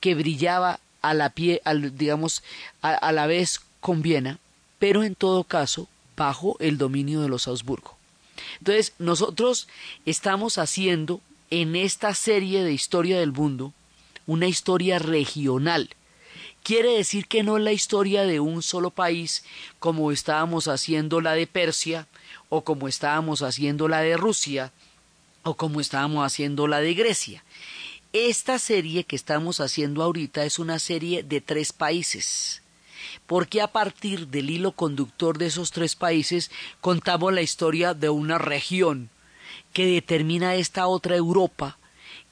[0.00, 2.42] que brillaba a la pie, al, digamos,
[2.82, 4.38] a, a la vez con Viena,
[4.78, 7.97] pero en todo caso bajo el dominio de los Augsburgo.
[8.58, 9.68] Entonces, nosotros
[10.04, 11.20] estamos haciendo
[11.50, 13.72] en esta serie de historia del mundo
[14.26, 15.90] una historia regional.
[16.62, 19.44] Quiere decir que no es la historia de un solo país
[19.78, 22.06] como estábamos haciendo la de Persia
[22.50, 24.72] o como estábamos haciendo la de Rusia
[25.44, 27.42] o como estábamos haciendo la de Grecia.
[28.12, 32.62] Esta serie que estamos haciendo ahorita es una serie de tres países
[33.26, 38.38] porque a partir del hilo conductor de esos tres países contamos la historia de una
[38.38, 39.10] región
[39.72, 41.78] que determina esta otra Europa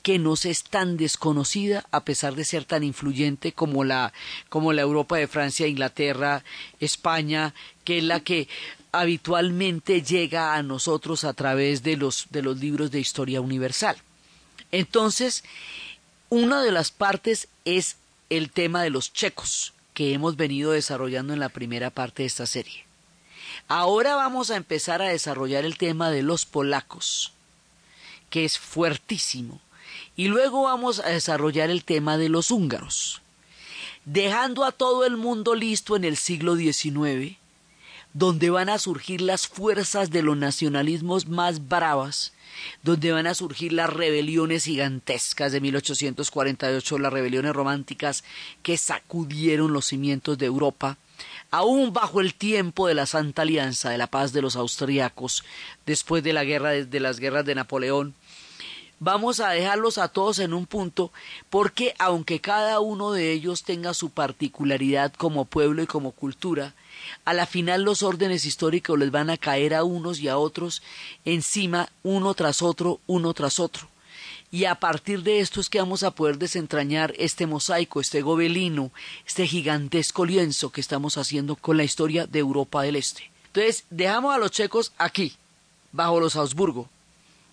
[0.07, 4.12] que nos es tan desconocida a pesar de ser tan influyente como la
[4.49, 6.45] como la Europa de Francia, Inglaterra,
[6.79, 8.49] España, que es la que
[8.93, 13.97] habitualmente llega a nosotros a través de los de los libros de historia universal.
[14.71, 15.43] Entonces,
[16.29, 17.97] una de las partes es
[18.31, 22.45] el tema de los checos que hemos venido desarrollando en la primera parte de esta
[22.45, 22.85] serie.
[23.67, 27.33] Ahora vamos a empezar a desarrollar el tema de los polacos,
[28.29, 29.59] que es fuertísimo,
[30.15, 33.23] y luego vamos a desarrollar el tema de los húngaros,
[34.05, 37.39] dejando a todo el mundo listo en el siglo XIX,
[38.17, 42.33] donde van a surgir las fuerzas de los nacionalismos más bravas,
[42.83, 48.25] donde van a surgir las rebeliones gigantescas de 1848, las rebeliones románticas
[48.63, 50.97] que sacudieron los cimientos de Europa,
[51.51, 55.45] aún bajo el tiempo de la Santa Alianza, de la paz de los austriacos,
[55.85, 58.15] después de la guerra de las guerras de Napoleón,
[58.99, 61.13] vamos a dejarlos a todos en un punto
[61.51, 66.73] porque aunque cada uno de ellos tenga su particularidad como pueblo y como cultura,
[67.25, 70.83] a la final los órdenes históricos les van a caer a unos y a otros
[71.25, 73.88] encima, uno tras otro, uno tras otro.
[74.51, 78.92] Y a partir de esto es que vamos a poder desentrañar este mosaico, este gobelino,
[79.27, 83.31] este gigantesco lienzo que estamos haciendo con la historia de Europa del Este.
[83.49, 85.35] Entonces, dejamos a los checos aquí,
[85.92, 86.88] bajo los Habsburgo,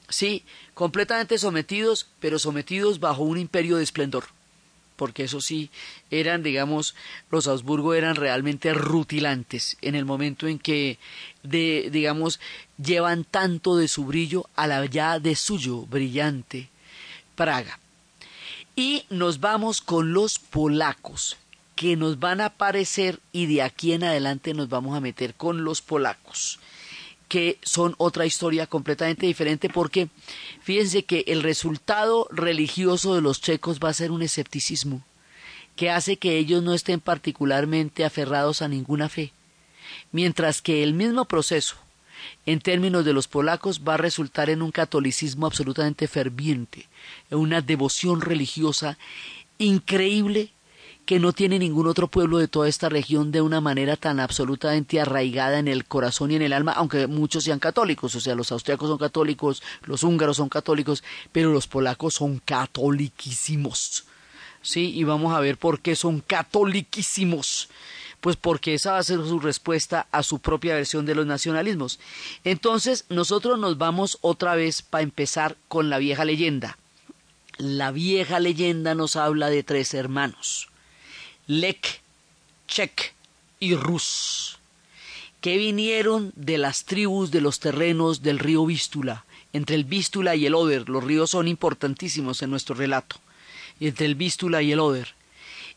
[0.08, 4.26] sí, completamente sometidos, pero sometidos bajo un imperio de esplendor
[4.96, 5.70] porque eso sí,
[6.12, 6.96] eran, digamos,
[7.30, 10.98] los Habsburgo eran realmente rutilantes en el momento en que,
[11.44, 12.40] de, digamos,
[12.78, 16.70] llevan tanto de su brillo a la ya de suyo brillante
[17.36, 17.80] Praga.
[18.76, 21.38] Y nos vamos con los polacos,
[21.76, 25.64] que nos van a aparecer y de aquí en adelante nos vamos a meter con
[25.64, 26.60] los polacos
[27.28, 30.10] que son otra historia completamente diferente porque
[30.62, 35.04] fíjense que el resultado religioso de los checos va a ser un escepticismo
[35.76, 39.32] que hace que ellos no estén particularmente aferrados a ninguna fe,
[40.12, 41.76] mientras que el mismo proceso
[42.46, 46.88] en términos de los polacos va a resultar en un catolicismo absolutamente ferviente,
[47.30, 48.98] en una devoción religiosa
[49.58, 50.52] increíble
[51.06, 55.02] que no tiene ningún otro pueblo de toda esta región de una manera tan absolutamente
[55.02, 58.52] arraigada en el corazón y en el alma, aunque muchos sean católicos, o sea, los
[58.52, 64.06] austriacos son católicos, los húngaros son católicos, pero los polacos son catoliquísimos.
[64.62, 67.70] Sí, y vamos a ver por qué son catoliquísimos.
[68.22, 72.00] Pues porque esa va a ser su respuesta a su propia versión de los nacionalismos.
[72.46, 76.78] Entonces, nosotros nos vamos otra vez para empezar con la vieja leyenda.
[77.58, 80.70] La vieja leyenda nos habla de tres hermanos
[81.48, 82.02] Lek,
[82.68, 83.14] Chek
[83.60, 84.58] y Rus,
[85.42, 89.26] que vinieron de las tribus de los terrenos del río Vístula.
[89.52, 93.18] Entre el Vístula y el Oder, los ríos son importantísimos en nuestro relato,
[93.80, 95.16] entre el Vístula y el Oder.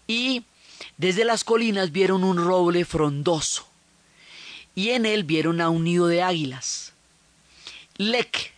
[0.06, 0.44] Y
[0.96, 3.66] desde las colinas vieron un roble frondoso,
[4.74, 6.92] y en él vieron a un nido de águilas.
[7.96, 8.52] Lek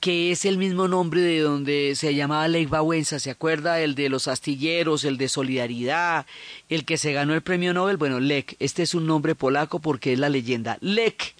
[0.00, 3.80] que es el mismo nombre de donde se llamaba Lech Wałęsa, ¿se acuerda?
[3.80, 6.26] El de los astilleros, el de Solidaridad,
[6.70, 7.98] el que se ganó el premio Nobel.
[7.98, 10.78] Bueno, Lech, este es un nombre polaco porque es la leyenda.
[10.80, 11.34] Lech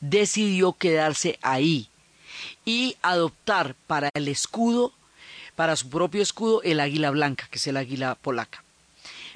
[0.00, 1.88] decidió quedarse ahí
[2.64, 4.92] y adoptar para el escudo,
[5.56, 8.62] para su propio escudo, el águila blanca, que es el águila polaca.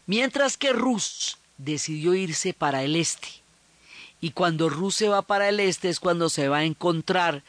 [0.06, 3.28] Mientras que Rus decidió irse para el este.
[4.20, 7.42] Y cuando Rus se va para el este es cuando se va a encontrar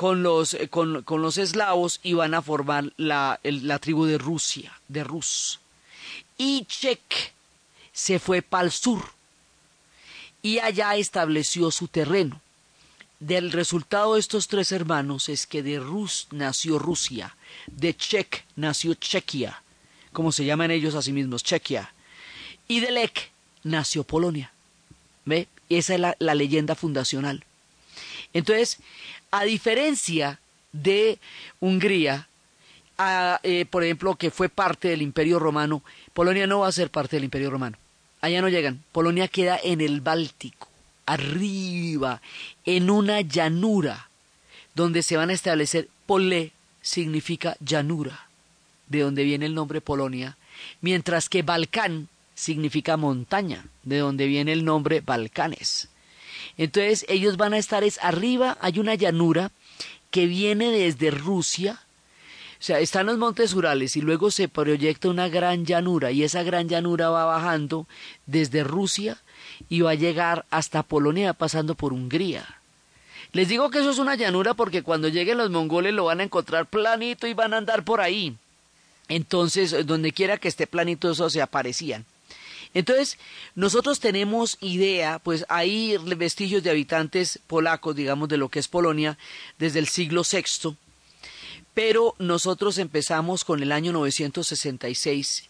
[0.00, 4.16] con los, eh, con, con los eslavos y van a formar la, la tribu de
[4.16, 5.60] Rusia, de Rus.
[6.38, 7.34] Y Chek
[7.92, 9.12] se fue para el sur
[10.40, 12.40] y allá estableció su terreno.
[13.18, 17.36] Del resultado de estos tres hermanos es que de Rus nació Rusia,
[17.66, 19.62] de Chek nació Chequia,
[20.14, 21.92] como se llaman ellos a sí mismos, Chequia,
[22.68, 23.30] y de Lek
[23.64, 24.50] nació Polonia.
[25.26, 25.46] ¿Ve?
[25.68, 27.44] Esa es la, la leyenda fundacional.
[28.32, 28.78] Entonces,
[29.30, 30.38] a diferencia
[30.72, 31.18] de
[31.60, 32.28] Hungría,
[33.42, 37.16] eh, por ejemplo, que fue parte del Imperio Romano, Polonia no va a ser parte
[37.16, 37.76] del Imperio Romano.
[38.20, 38.82] Allá no llegan.
[38.92, 40.68] Polonia queda en el Báltico,
[41.06, 42.20] arriba,
[42.64, 44.08] en una llanura,
[44.74, 45.88] donde se van a establecer.
[46.06, 46.52] Pole
[46.82, 48.26] significa llanura,
[48.88, 50.36] de donde viene el nombre Polonia,
[50.80, 55.89] mientras que Balcán significa montaña, de donde viene el nombre Balcanes.
[56.56, 59.50] Entonces ellos van a estar es arriba, hay una llanura
[60.10, 61.80] que viene desde Rusia,
[62.60, 66.42] o sea, están los montes Urales y luego se proyecta una gran llanura y esa
[66.42, 67.86] gran llanura va bajando
[68.26, 69.16] desde Rusia
[69.70, 72.60] y va a llegar hasta Polonia pasando por Hungría.
[73.32, 76.24] Les digo que eso es una llanura porque cuando lleguen los mongoles lo van a
[76.24, 78.36] encontrar planito y van a andar por ahí.
[79.08, 82.04] Entonces, donde quiera que esté planito, eso se aparecían.
[82.72, 83.18] Entonces,
[83.54, 89.18] nosotros tenemos idea, pues hay vestigios de habitantes polacos, digamos, de lo que es Polonia,
[89.58, 90.76] desde el siglo VI,
[91.74, 95.48] pero nosotros empezamos con el año 966,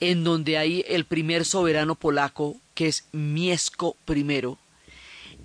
[0.00, 4.56] en donde hay el primer soberano polaco, que es Miesco I,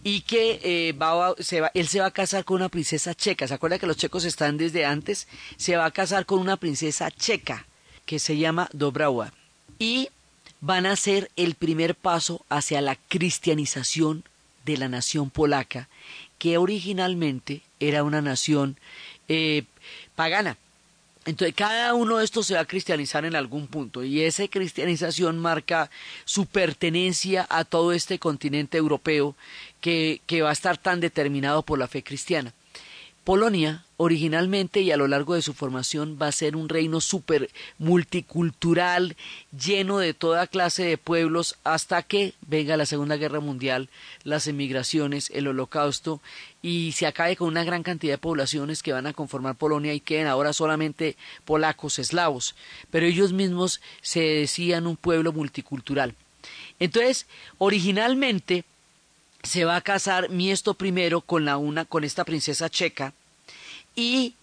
[0.03, 0.95] y que eh,
[1.39, 3.47] se va, él se va a casar con una princesa checa.
[3.47, 5.27] ¿Se acuerda que los checos están desde antes?
[5.57, 7.65] Se va a casar con una princesa checa
[8.05, 9.33] que se llama Dobrawa.
[9.79, 10.09] Y
[10.61, 14.23] van a ser el primer paso hacia la cristianización
[14.65, 15.87] de la nación polaca,
[16.39, 18.77] que originalmente era una nación
[19.27, 19.63] eh,
[20.15, 20.57] pagana.
[21.25, 25.39] Entonces, cada uno de estos se va a cristianizar en algún punto y esa cristianización
[25.39, 25.91] marca
[26.23, 29.35] su pertenencia a todo este continente europeo
[29.81, 32.53] que, que va a estar tan determinado por la fe cristiana.
[33.27, 37.49] Polonia, originalmente y a lo largo de su formación, va a ser un reino súper
[37.77, 39.17] multicultural,
[39.51, 43.89] lleno de toda clase de pueblos, hasta que venga la Segunda Guerra Mundial,
[44.23, 46.21] las emigraciones, el holocausto,
[46.61, 49.99] y se acabe con una gran cantidad de poblaciones que van a conformar Polonia y
[49.99, 52.55] queden ahora solamente polacos, eslavos,
[52.91, 56.15] pero ellos mismos se decían un pueblo multicultural.
[56.79, 58.63] Entonces, originalmente,
[59.43, 63.13] se va a casar Miesto I con, la una, con esta princesa checa
[63.97, 64.35] y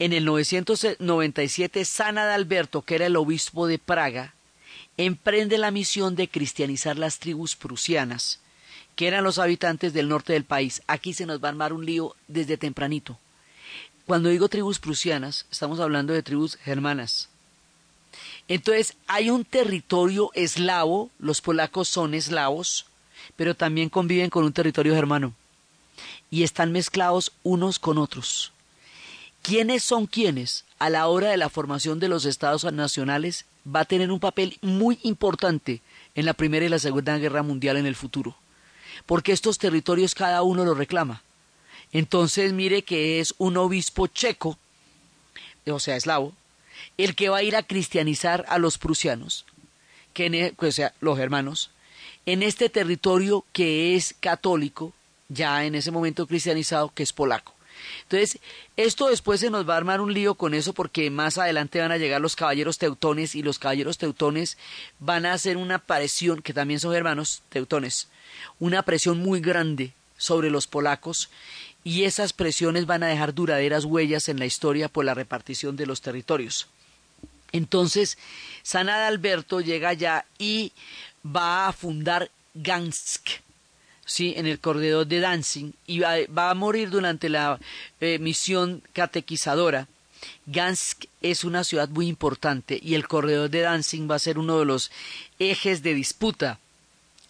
[0.00, 4.34] en el 997 San Adalberto, que era el obispo de Praga,
[4.96, 8.40] emprende la misión de cristianizar las tribus prusianas,
[8.96, 10.82] que eran los habitantes del norte del país.
[10.88, 13.18] Aquí se nos va a armar un lío desde tempranito.
[14.06, 17.28] Cuando digo tribus prusianas, estamos hablando de tribus germanas.
[18.48, 22.86] Entonces, hay un territorio eslavo, los polacos son eslavos,
[23.36, 25.34] pero también conviven con un territorio germano
[26.30, 28.52] y están mezclados unos con otros.
[29.42, 33.44] ¿Quiénes son quiénes a la hora de la formación de los estados nacionales?
[33.66, 35.82] Va a tener un papel muy importante
[36.14, 38.36] en la Primera y la Segunda Guerra Mundial en el futuro,
[39.04, 41.22] porque estos territorios cada uno los reclama.
[41.92, 44.58] Entonces mire que es un obispo checo,
[45.66, 46.32] o sea, eslavo,
[46.96, 49.44] el que va a ir a cristianizar a los prusianos,
[50.14, 51.70] que e, o sea, los germanos,
[52.26, 54.92] en este territorio que es católico,
[55.28, 57.54] ya en ese momento cristianizado, que es polaco.
[58.02, 58.38] Entonces,
[58.76, 61.92] esto después se nos va a armar un lío con eso porque más adelante van
[61.92, 64.58] a llegar los caballeros teutones y los caballeros teutones
[64.98, 68.08] van a hacer una presión, que también son hermanos teutones,
[68.58, 71.30] una presión muy grande sobre los polacos
[71.84, 75.86] y esas presiones van a dejar duraderas huellas en la historia por la repartición de
[75.86, 76.68] los territorios.
[77.50, 78.18] Entonces,
[78.62, 80.72] San Adalberto llega allá y
[81.24, 83.28] va a fundar Gansk,
[84.12, 84.34] ¿sí?
[84.36, 87.58] en el corredor de Danzig, y va, a morir durante la
[88.00, 89.88] eh, misión catequizadora.
[90.46, 94.58] Gansk es una ciudad muy importante y el corredor de Danzig va a ser uno
[94.58, 94.92] de los
[95.38, 96.60] ejes de disputa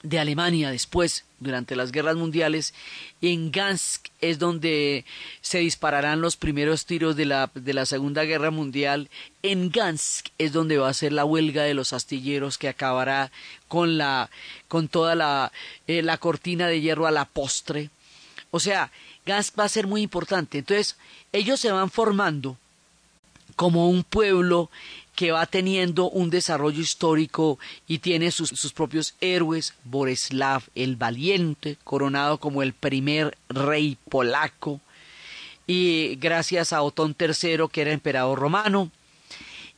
[0.03, 2.75] de Alemania después, durante las guerras mundiales.
[3.21, 5.05] En Gansk es donde
[5.41, 9.11] se dispararán los primeros tiros de la, de la Segunda Guerra Mundial.
[9.43, 13.31] En Gansk es donde va a ser la huelga de los astilleros que acabará
[13.69, 14.31] con, la,
[14.69, 15.53] con toda la,
[15.87, 17.91] eh, la cortina de hierro a la postre.
[18.51, 18.91] O sea,
[19.27, 20.59] Gansk va a ser muy importante.
[20.59, 20.97] Entonces,
[21.33, 22.57] ellos se van formando
[23.57, 24.71] como un pueblo
[25.15, 31.77] que va teniendo un desarrollo histórico y tiene sus, sus, propios héroes, Boreslav el Valiente,
[31.85, 34.81] coronado como el primer rey polaco,
[35.67, 38.91] y gracias a Otón III, que era emperador romano,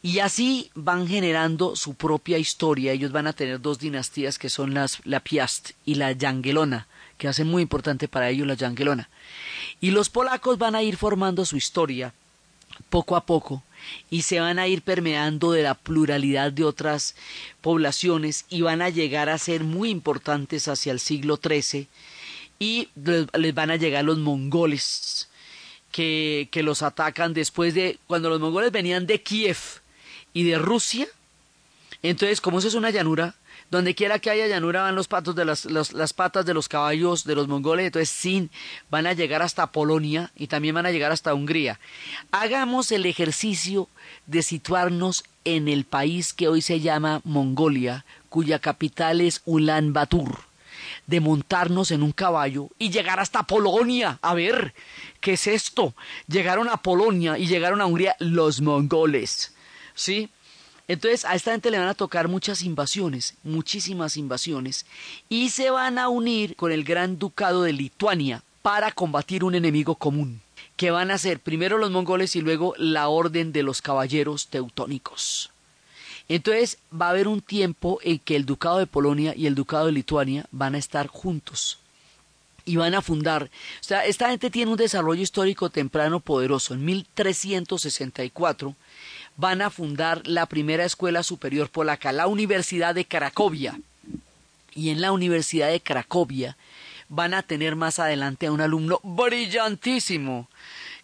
[0.03, 2.93] y así van generando su propia historia.
[2.93, 7.27] Ellos van a tener dos dinastías que son las, la Piast y la Yangelona, que
[7.27, 9.09] hacen muy importante para ellos la Yangelona.
[9.81, 12.13] Y los polacos van a ir formando su historia
[12.91, 13.63] poco a poco
[14.11, 17.15] y se van a ir permeando de la pluralidad de otras
[17.61, 21.89] poblaciones y van a llegar a ser muy importantes hacia el siglo XIII
[22.59, 25.29] y les, van a llegar los mongoles
[25.91, 29.59] que, que los atacan después de cuando los mongoles venían de Kiev
[30.33, 31.07] y de Rusia.
[32.03, 33.35] Entonces, como eso es una llanura,
[33.71, 37.25] donde quiera que haya llanura van los patos de las, las patas de los caballos
[37.25, 38.51] de los mongoles, entonces sin
[38.91, 41.81] van a llegar hasta Polonia y también van a llegar hasta Hungría.
[42.31, 43.89] Hagamos el ejercicio
[44.27, 50.41] de situarnos en el país que hoy se llama Mongolia, cuya capital es Ulan Batur,
[51.07, 54.19] de montarnos en un caballo y llegar hasta Polonia.
[54.23, 54.75] A ver,
[55.21, 55.95] ¿qué es esto?
[56.27, 59.55] Llegaron a Polonia y llegaron a Hungría los mongoles.
[59.95, 60.31] ¿Sí?
[60.87, 64.85] Entonces a esta gente le van a tocar muchas invasiones, muchísimas invasiones,
[65.29, 69.95] y se van a unir con el Gran Ducado de Lituania para combatir un enemigo
[69.95, 70.41] común,
[70.77, 75.51] que van a ser primero los mongoles y luego la Orden de los Caballeros Teutónicos.
[76.29, 79.87] Entonces va a haber un tiempo en que el Ducado de Polonia y el Ducado
[79.87, 81.79] de Lituania van a estar juntos
[82.65, 83.45] y van a fundar.
[83.45, 86.75] O sea, esta gente tiene un desarrollo histórico temprano poderoso.
[86.75, 88.75] En 1364
[89.37, 93.79] van a fundar la primera escuela superior polaca, la Universidad de Cracovia.
[94.75, 96.57] Y en la Universidad de Cracovia
[97.09, 100.49] van a tener más adelante a un alumno brillantísimo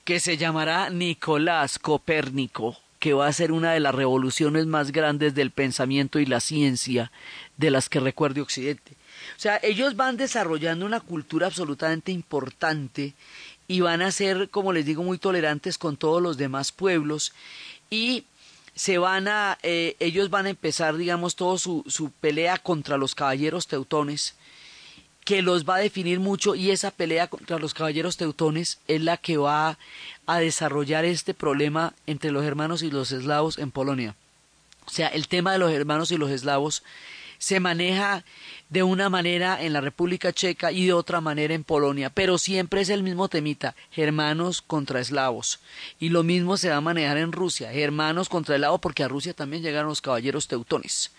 [0.05, 5.35] que se llamará Nicolás Copérnico, que va a ser una de las revoluciones más grandes
[5.35, 7.13] del pensamiento y la ciencia
[7.57, 8.93] de las que recuerde Occidente.
[9.37, 13.15] O sea, ellos van desarrollando una cultura absolutamente importante
[13.69, 17.33] y van a ser, como les digo, muy tolerantes con todos los demás pueblos
[17.91, 18.25] y
[18.75, 23.15] se van a, eh, ellos van a empezar, digamos, todo su, su pelea contra los
[23.15, 24.37] caballeros teutones,
[25.25, 29.17] que los va a definir mucho y esa pelea contra los caballeros teutones es la
[29.17, 29.79] que va
[30.27, 34.15] a desarrollar este problema entre los hermanos y los eslavos en Polonia.
[34.87, 36.83] O sea, el tema de los hermanos y los eslavos
[37.39, 38.25] se maneja
[38.71, 42.81] de una manera en la República Checa y de otra manera en Polonia, pero siempre
[42.81, 45.59] es el mismo temita, germanos contra eslavos.
[45.99, 49.35] Y lo mismo se va a manejar en Rusia, germanos contra eslavos, porque a Rusia
[49.35, 51.11] también llegaron los caballeros teutones.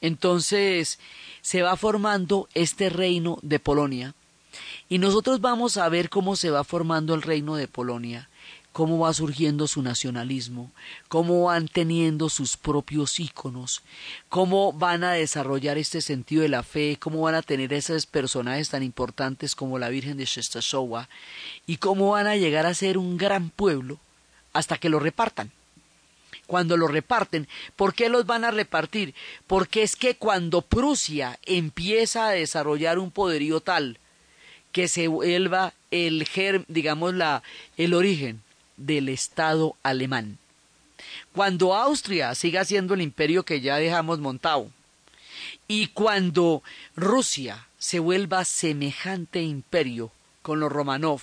[0.00, 0.98] Entonces,
[1.42, 4.14] se va formando este reino de Polonia
[4.88, 8.28] y nosotros vamos a ver cómo se va formando el reino de Polonia,
[8.72, 10.70] cómo va surgiendo su nacionalismo,
[11.08, 13.82] cómo van teniendo sus propios íconos,
[14.28, 18.70] cómo van a desarrollar este sentido de la fe, cómo van a tener esos personajes
[18.70, 21.08] tan importantes como la Virgen de Shestasowa
[21.66, 23.98] y cómo van a llegar a ser un gran pueblo
[24.52, 25.50] hasta que lo repartan
[26.46, 27.46] cuando lo reparten.
[27.76, 29.14] ¿Por qué los van a repartir?
[29.46, 33.98] Porque es que cuando Prusia empieza a desarrollar un poderío tal
[34.72, 37.42] que se vuelva el germ, digamos la
[37.76, 38.42] el origen
[38.86, 40.38] del Estado alemán.
[41.32, 44.70] Cuando Austria siga siendo el imperio que ya dejamos montado
[45.68, 46.62] y cuando
[46.96, 50.10] Rusia se vuelva semejante imperio
[50.42, 51.20] con los Romanov,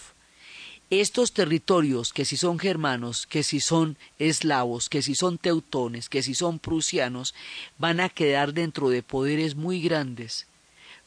[0.89, 6.23] estos territorios, que si son germanos, que si son eslavos, que si son teutones, que
[6.23, 7.35] si son prusianos,
[7.77, 10.47] van a quedar dentro de poderes muy grandes,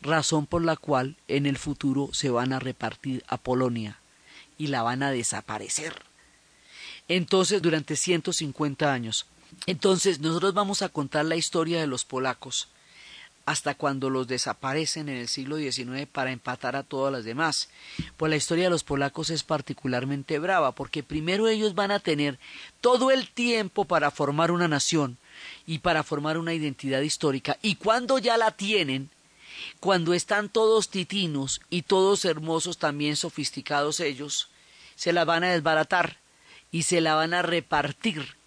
[0.02, 3.98] razón por la cual en el futuro se van a repartir a Polonia
[4.58, 6.09] y la van a desaparecer.
[7.10, 9.26] Entonces, durante 150 años.
[9.66, 12.68] Entonces, nosotros vamos a contar la historia de los polacos
[13.46, 17.68] hasta cuando los desaparecen en el siglo XIX para empatar a todas las demás.
[18.16, 22.38] Pues la historia de los polacos es particularmente brava, porque primero ellos van a tener
[22.80, 25.18] todo el tiempo para formar una nación
[25.66, 29.10] y para formar una identidad histórica, y cuando ya la tienen,
[29.80, 34.48] cuando están todos titinos y todos hermosos, también sofisticados ellos,
[34.94, 36.20] se la van a desbaratar
[36.70, 38.40] y se la van a repartir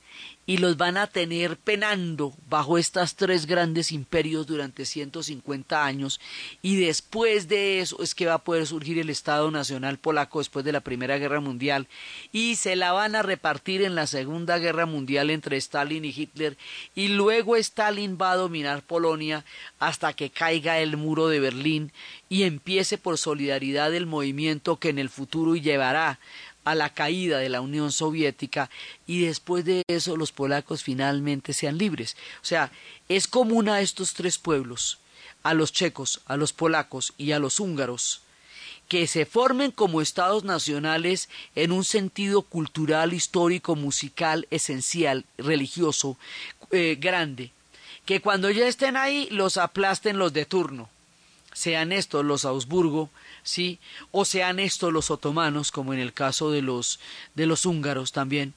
[0.45, 6.19] y los van a tener penando bajo estas tres grandes imperios durante 150 años.
[6.61, 10.65] Y después de eso es que va a poder surgir el Estado Nacional Polaco después
[10.65, 11.87] de la Primera Guerra Mundial.
[12.33, 16.57] Y se la van a repartir en la Segunda Guerra Mundial entre Stalin y Hitler.
[16.93, 19.45] Y luego Stalin va a dominar Polonia
[19.79, 21.93] hasta que caiga el muro de Berlín
[22.27, 26.19] y empiece por solidaridad el movimiento que en el futuro llevará
[26.63, 28.69] a la caída de la Unión Soviética
[29.05, 32.15] y después de eso los polacos finalmente sean libres.
[32.41, 32.71] O sea,
[33.09, 34.99] es común a estos tres pueblos,
[35.43, 38.21] a los checos, a los polacos y a los húngaros,
[38.87, 46.17] que se formen como estados nacionales en un sentido cultural, histórico, musical, esencial, religioso,
[46.71, 47.51] eh, grande,
[48.05, 50.89] que cuando ya estén ahí los aplasten los de turno
[51.53, 53.09] sean estos los Augsburgo,
[53.43, 53.79] sí,
[54.11, 56.99] o sean estos los otomanos, como en el caso de los
[57.35, 58.53] de los húngaros también,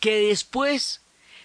[0.00, 1.00] que después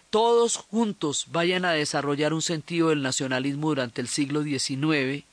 [0.10, 5.26] todos juntos vayan a desarrollar un sentido del nacionalismo durante el siglo XIX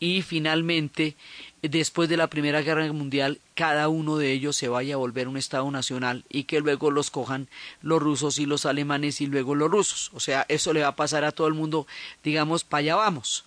[0.00, 1.16] y finalmente,
[1.60, 5.36] después de la Primera Guerra Mundial, cada uno de ellos se vaya a volver un
[5.36, 7.48] Estado nacional y que luego los cojan
[7.82, 10.10] los rusos y los alemanes y luego los rusos.
[10.14, 11.86] O sea, eso le va a pasar a todo el mundo,
[12.22, 13.44] digamos, para allá vamos.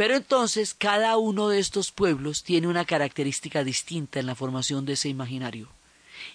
[0.00, 4.94] Pero entonces cada uno de estos pueblos tiene una característica distinta en la formación de
[4.94, 5.68] ese imaginario.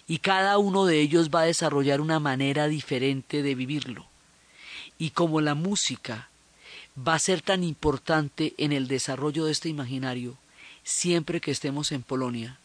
[0.06, 4.06] Y cada uno de ellos va a desarrollar una manera diferente de vivirlo.
[4.98, 6.28] Y como la música
[6.96, 10.36] va a ser tan importante en el desarrollo de este imaginario,
[10.84, 12.60] siempre que estemos en Polonia,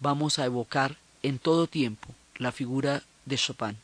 [0.00, 3.76] vamos a evocar en todo tiempo la figura de Chopin.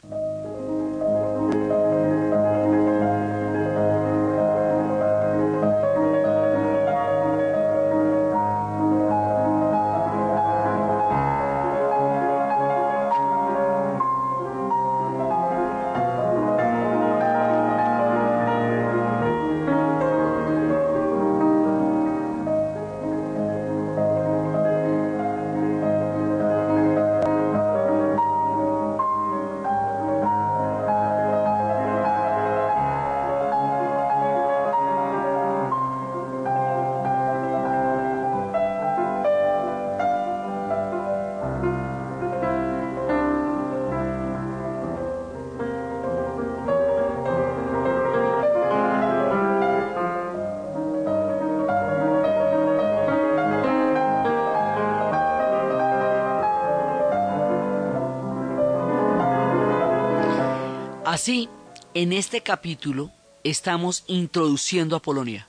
[61.23, 61.49] Así,
[61.95, 63.13] en este capítulo
[63.45, 65.47] estamos introduciendo a Polonia.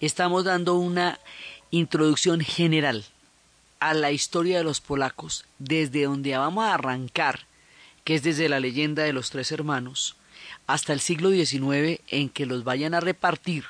[0.00, 1.20] Estamos dando una
[1.70, 3.04] introducción general
[3.78, 7.46] a la historia de los polacos, desde donde vamos a arrancar,
[8.02, 10.16] que es desde la leyenda de los tres hermanos,
[10.66, 13.64] hasta el siglo XIX en que los vayan a repartir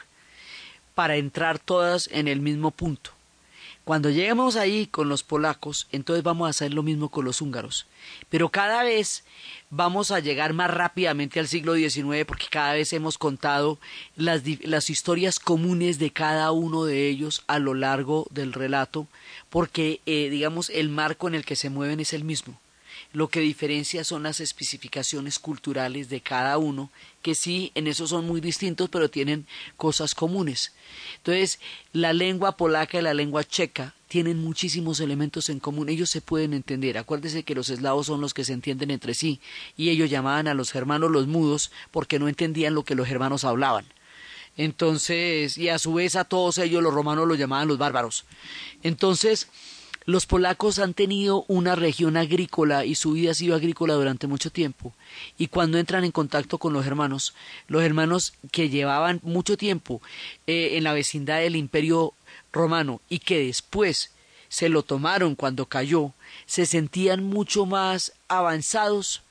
[0.95, 3.12] para entrar todas en el mismo punto.
[3.85, 7.87] Cuando lleguemos ahí con los polacos, entonces vamos a hacer lo mismo con los húngaros.
[8.29, 9.25] Pero cada vez
[9.71, 13.81] vamos a llegar más rápidamente al siglo XIX porque cada vez hemos contado
[14.15, 19.09] las, las historias comunes de cada uno de ellos a lo largo del relato,
[19.51, 22.62] porque, eh, digamos, el marco en el que se mueven es el mismo.
[23.13, 26.91] Lo que diferencia son las especificaciones culturales de cada uno,
[27.23, 29.47] que sí, en eso son muy distintos, pero tienen
[29.77, 30.73] cosas comunes.
[31.19, 31.61] Entonces,
[31.93, 35.89] la lengua polaca y la lengua checa tienen muchísimos elementos en común.
[35.89, 36.99] Ellos se pueden entender.
[36.99, 39.41] Acuérdese que los eslavos son los que se entienden entre sí,
[39.77, 43.45] y ellos llamaban a los germanos los mudos porque no entendían lo que los germanos
[43.45, 43.87] hablaban.
[44.57, 48.25] Entonces, y a su vez a todos ellos los romanos los llamaban los bárbaros.
[48.83, 49.49] Entonces,
[50.05, 54.51] los polacos han tenido una región agrícola y su vida ha sido agrícola durante mucho
[54.51, 54.93] tiempo.
[55.39, 57.35] Y cuando entran en contacto con los hermanos,
[57.69, 60.03] los hermanos que llevaban mucho tiempo
[60.47, 62.15] eh, en la vecindad del imperio
[62.53, 64.11] romano y que después
[64.49, 66.13] se lo tomaron cuando cayó,
[66.47, 69.23] se sentían mucho más avanzados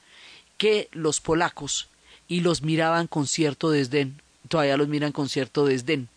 [0.57, 1.89] que los polacos
[2.27, 4.21] y los miraban con cierto desdén.
[4.47, 6.07] Todavía los miran con cierto desdén.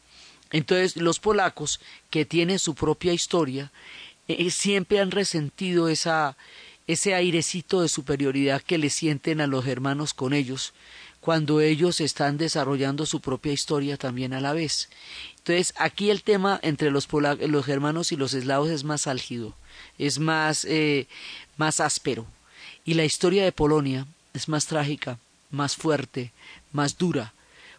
[0.52, 1.80] Entonces los polacos,
[2.10, 3.72] que tienen su propia historia,
[4.28, 6.36] eh, siempre han resentido esa,
[6.86, 10.72] ese airecito de superioridad que le sienten a los hermanos con ellos,
[11.20, 14.90] cuando ellos están desarrollando su propia historia también a la vez.
[15.38, 19.54] Entonces, aquí el tema entre los, los germanos y los eslavos es más álgido,
[19.98, 21.06] es más, eh,
[21.56, 22.26] más áspero.
[22.84, 25.18] Y la historia de Polonia es más trágica,
[25.50, 26.32] más fuerte,
[26.72, 27.32] más dura,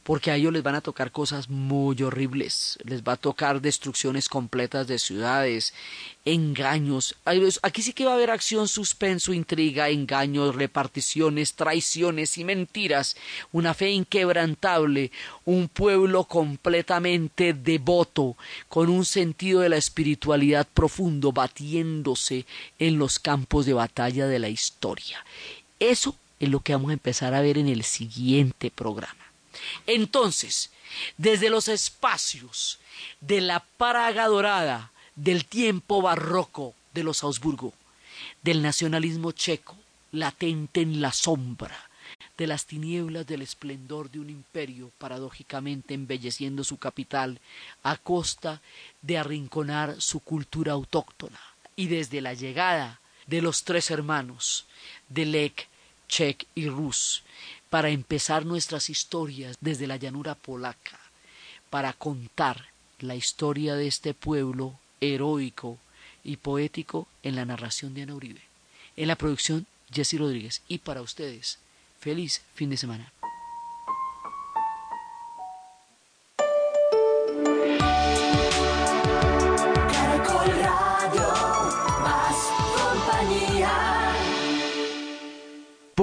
[0.05, 4.29] porque a ellos les van a tocar cosas muy horribles, les va a tocar destrucciones
[4.29, 5.73] completas de ciudades,
[6.25, 7.15] engaños.
[7.63, 13.17] Aquí sí que va a haber acción, suspenso, intriga, engaños, reparticiones, traiciones y mentiras,
[13.51, 15.11] una fe inquebrantable,
[15.43, 18.37] un pueblo completamente devoto,
[18.69, 22.45] con un sentido de la espiritualidad profundo, batiéndose
[22.77, 25.25] en los campos de batalla de la historia.
[25.79, 29.24] Eso es lo que vamos a empezar a ver en el siguiente programa.
[29.87, 30.69] Entonces,
[31.17, 32.79] desde los espacios
[33.21, 37.73] de la Praga dorada, del tiempo barroco de los Augsburgo,
[38.41, 39.77] del nacionalismo checo,
[40.11, 41.89] latente en la sombra,
[42.37, 47.39] de las tinieblas del esplendor de un imperio paradójicamente embelleciendo su capital
[47.83, 48.61] a costa
[49.01, 51.39] de arrinconar su cultura autóctona,
[51.75, 54.65] y desde la llegada de los tres hermanos,
[55.09, 55.67] de Lech,
[56.07, 57.23] Chek y Rus,
[57.69, 60.99] para empezar nuestras historias desde la llanura polaca,
[61.69, 62.67] para contar
[62.99, 65.77] la historia de este pueblo heroico
[66.23, 68.41] y poético en la narración de Ana Uribe.
[68.95, 70.61] En la producción, Jesse Rodríguez.
[70.67, 71.59] Y para ustedes,
[71.99, 73.11] feliz fin de semana.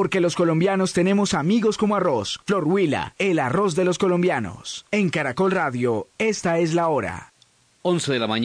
[0.02, 2.40] Porque los colombianos tenemos amigos como arroz.
[2.44, 4.84] Flor Huila, el arroz de los colombianos.
[4.90, 7.32] En Caracol Radio, esta es la hora.
[7.82, 8.40] 11 de la mañana.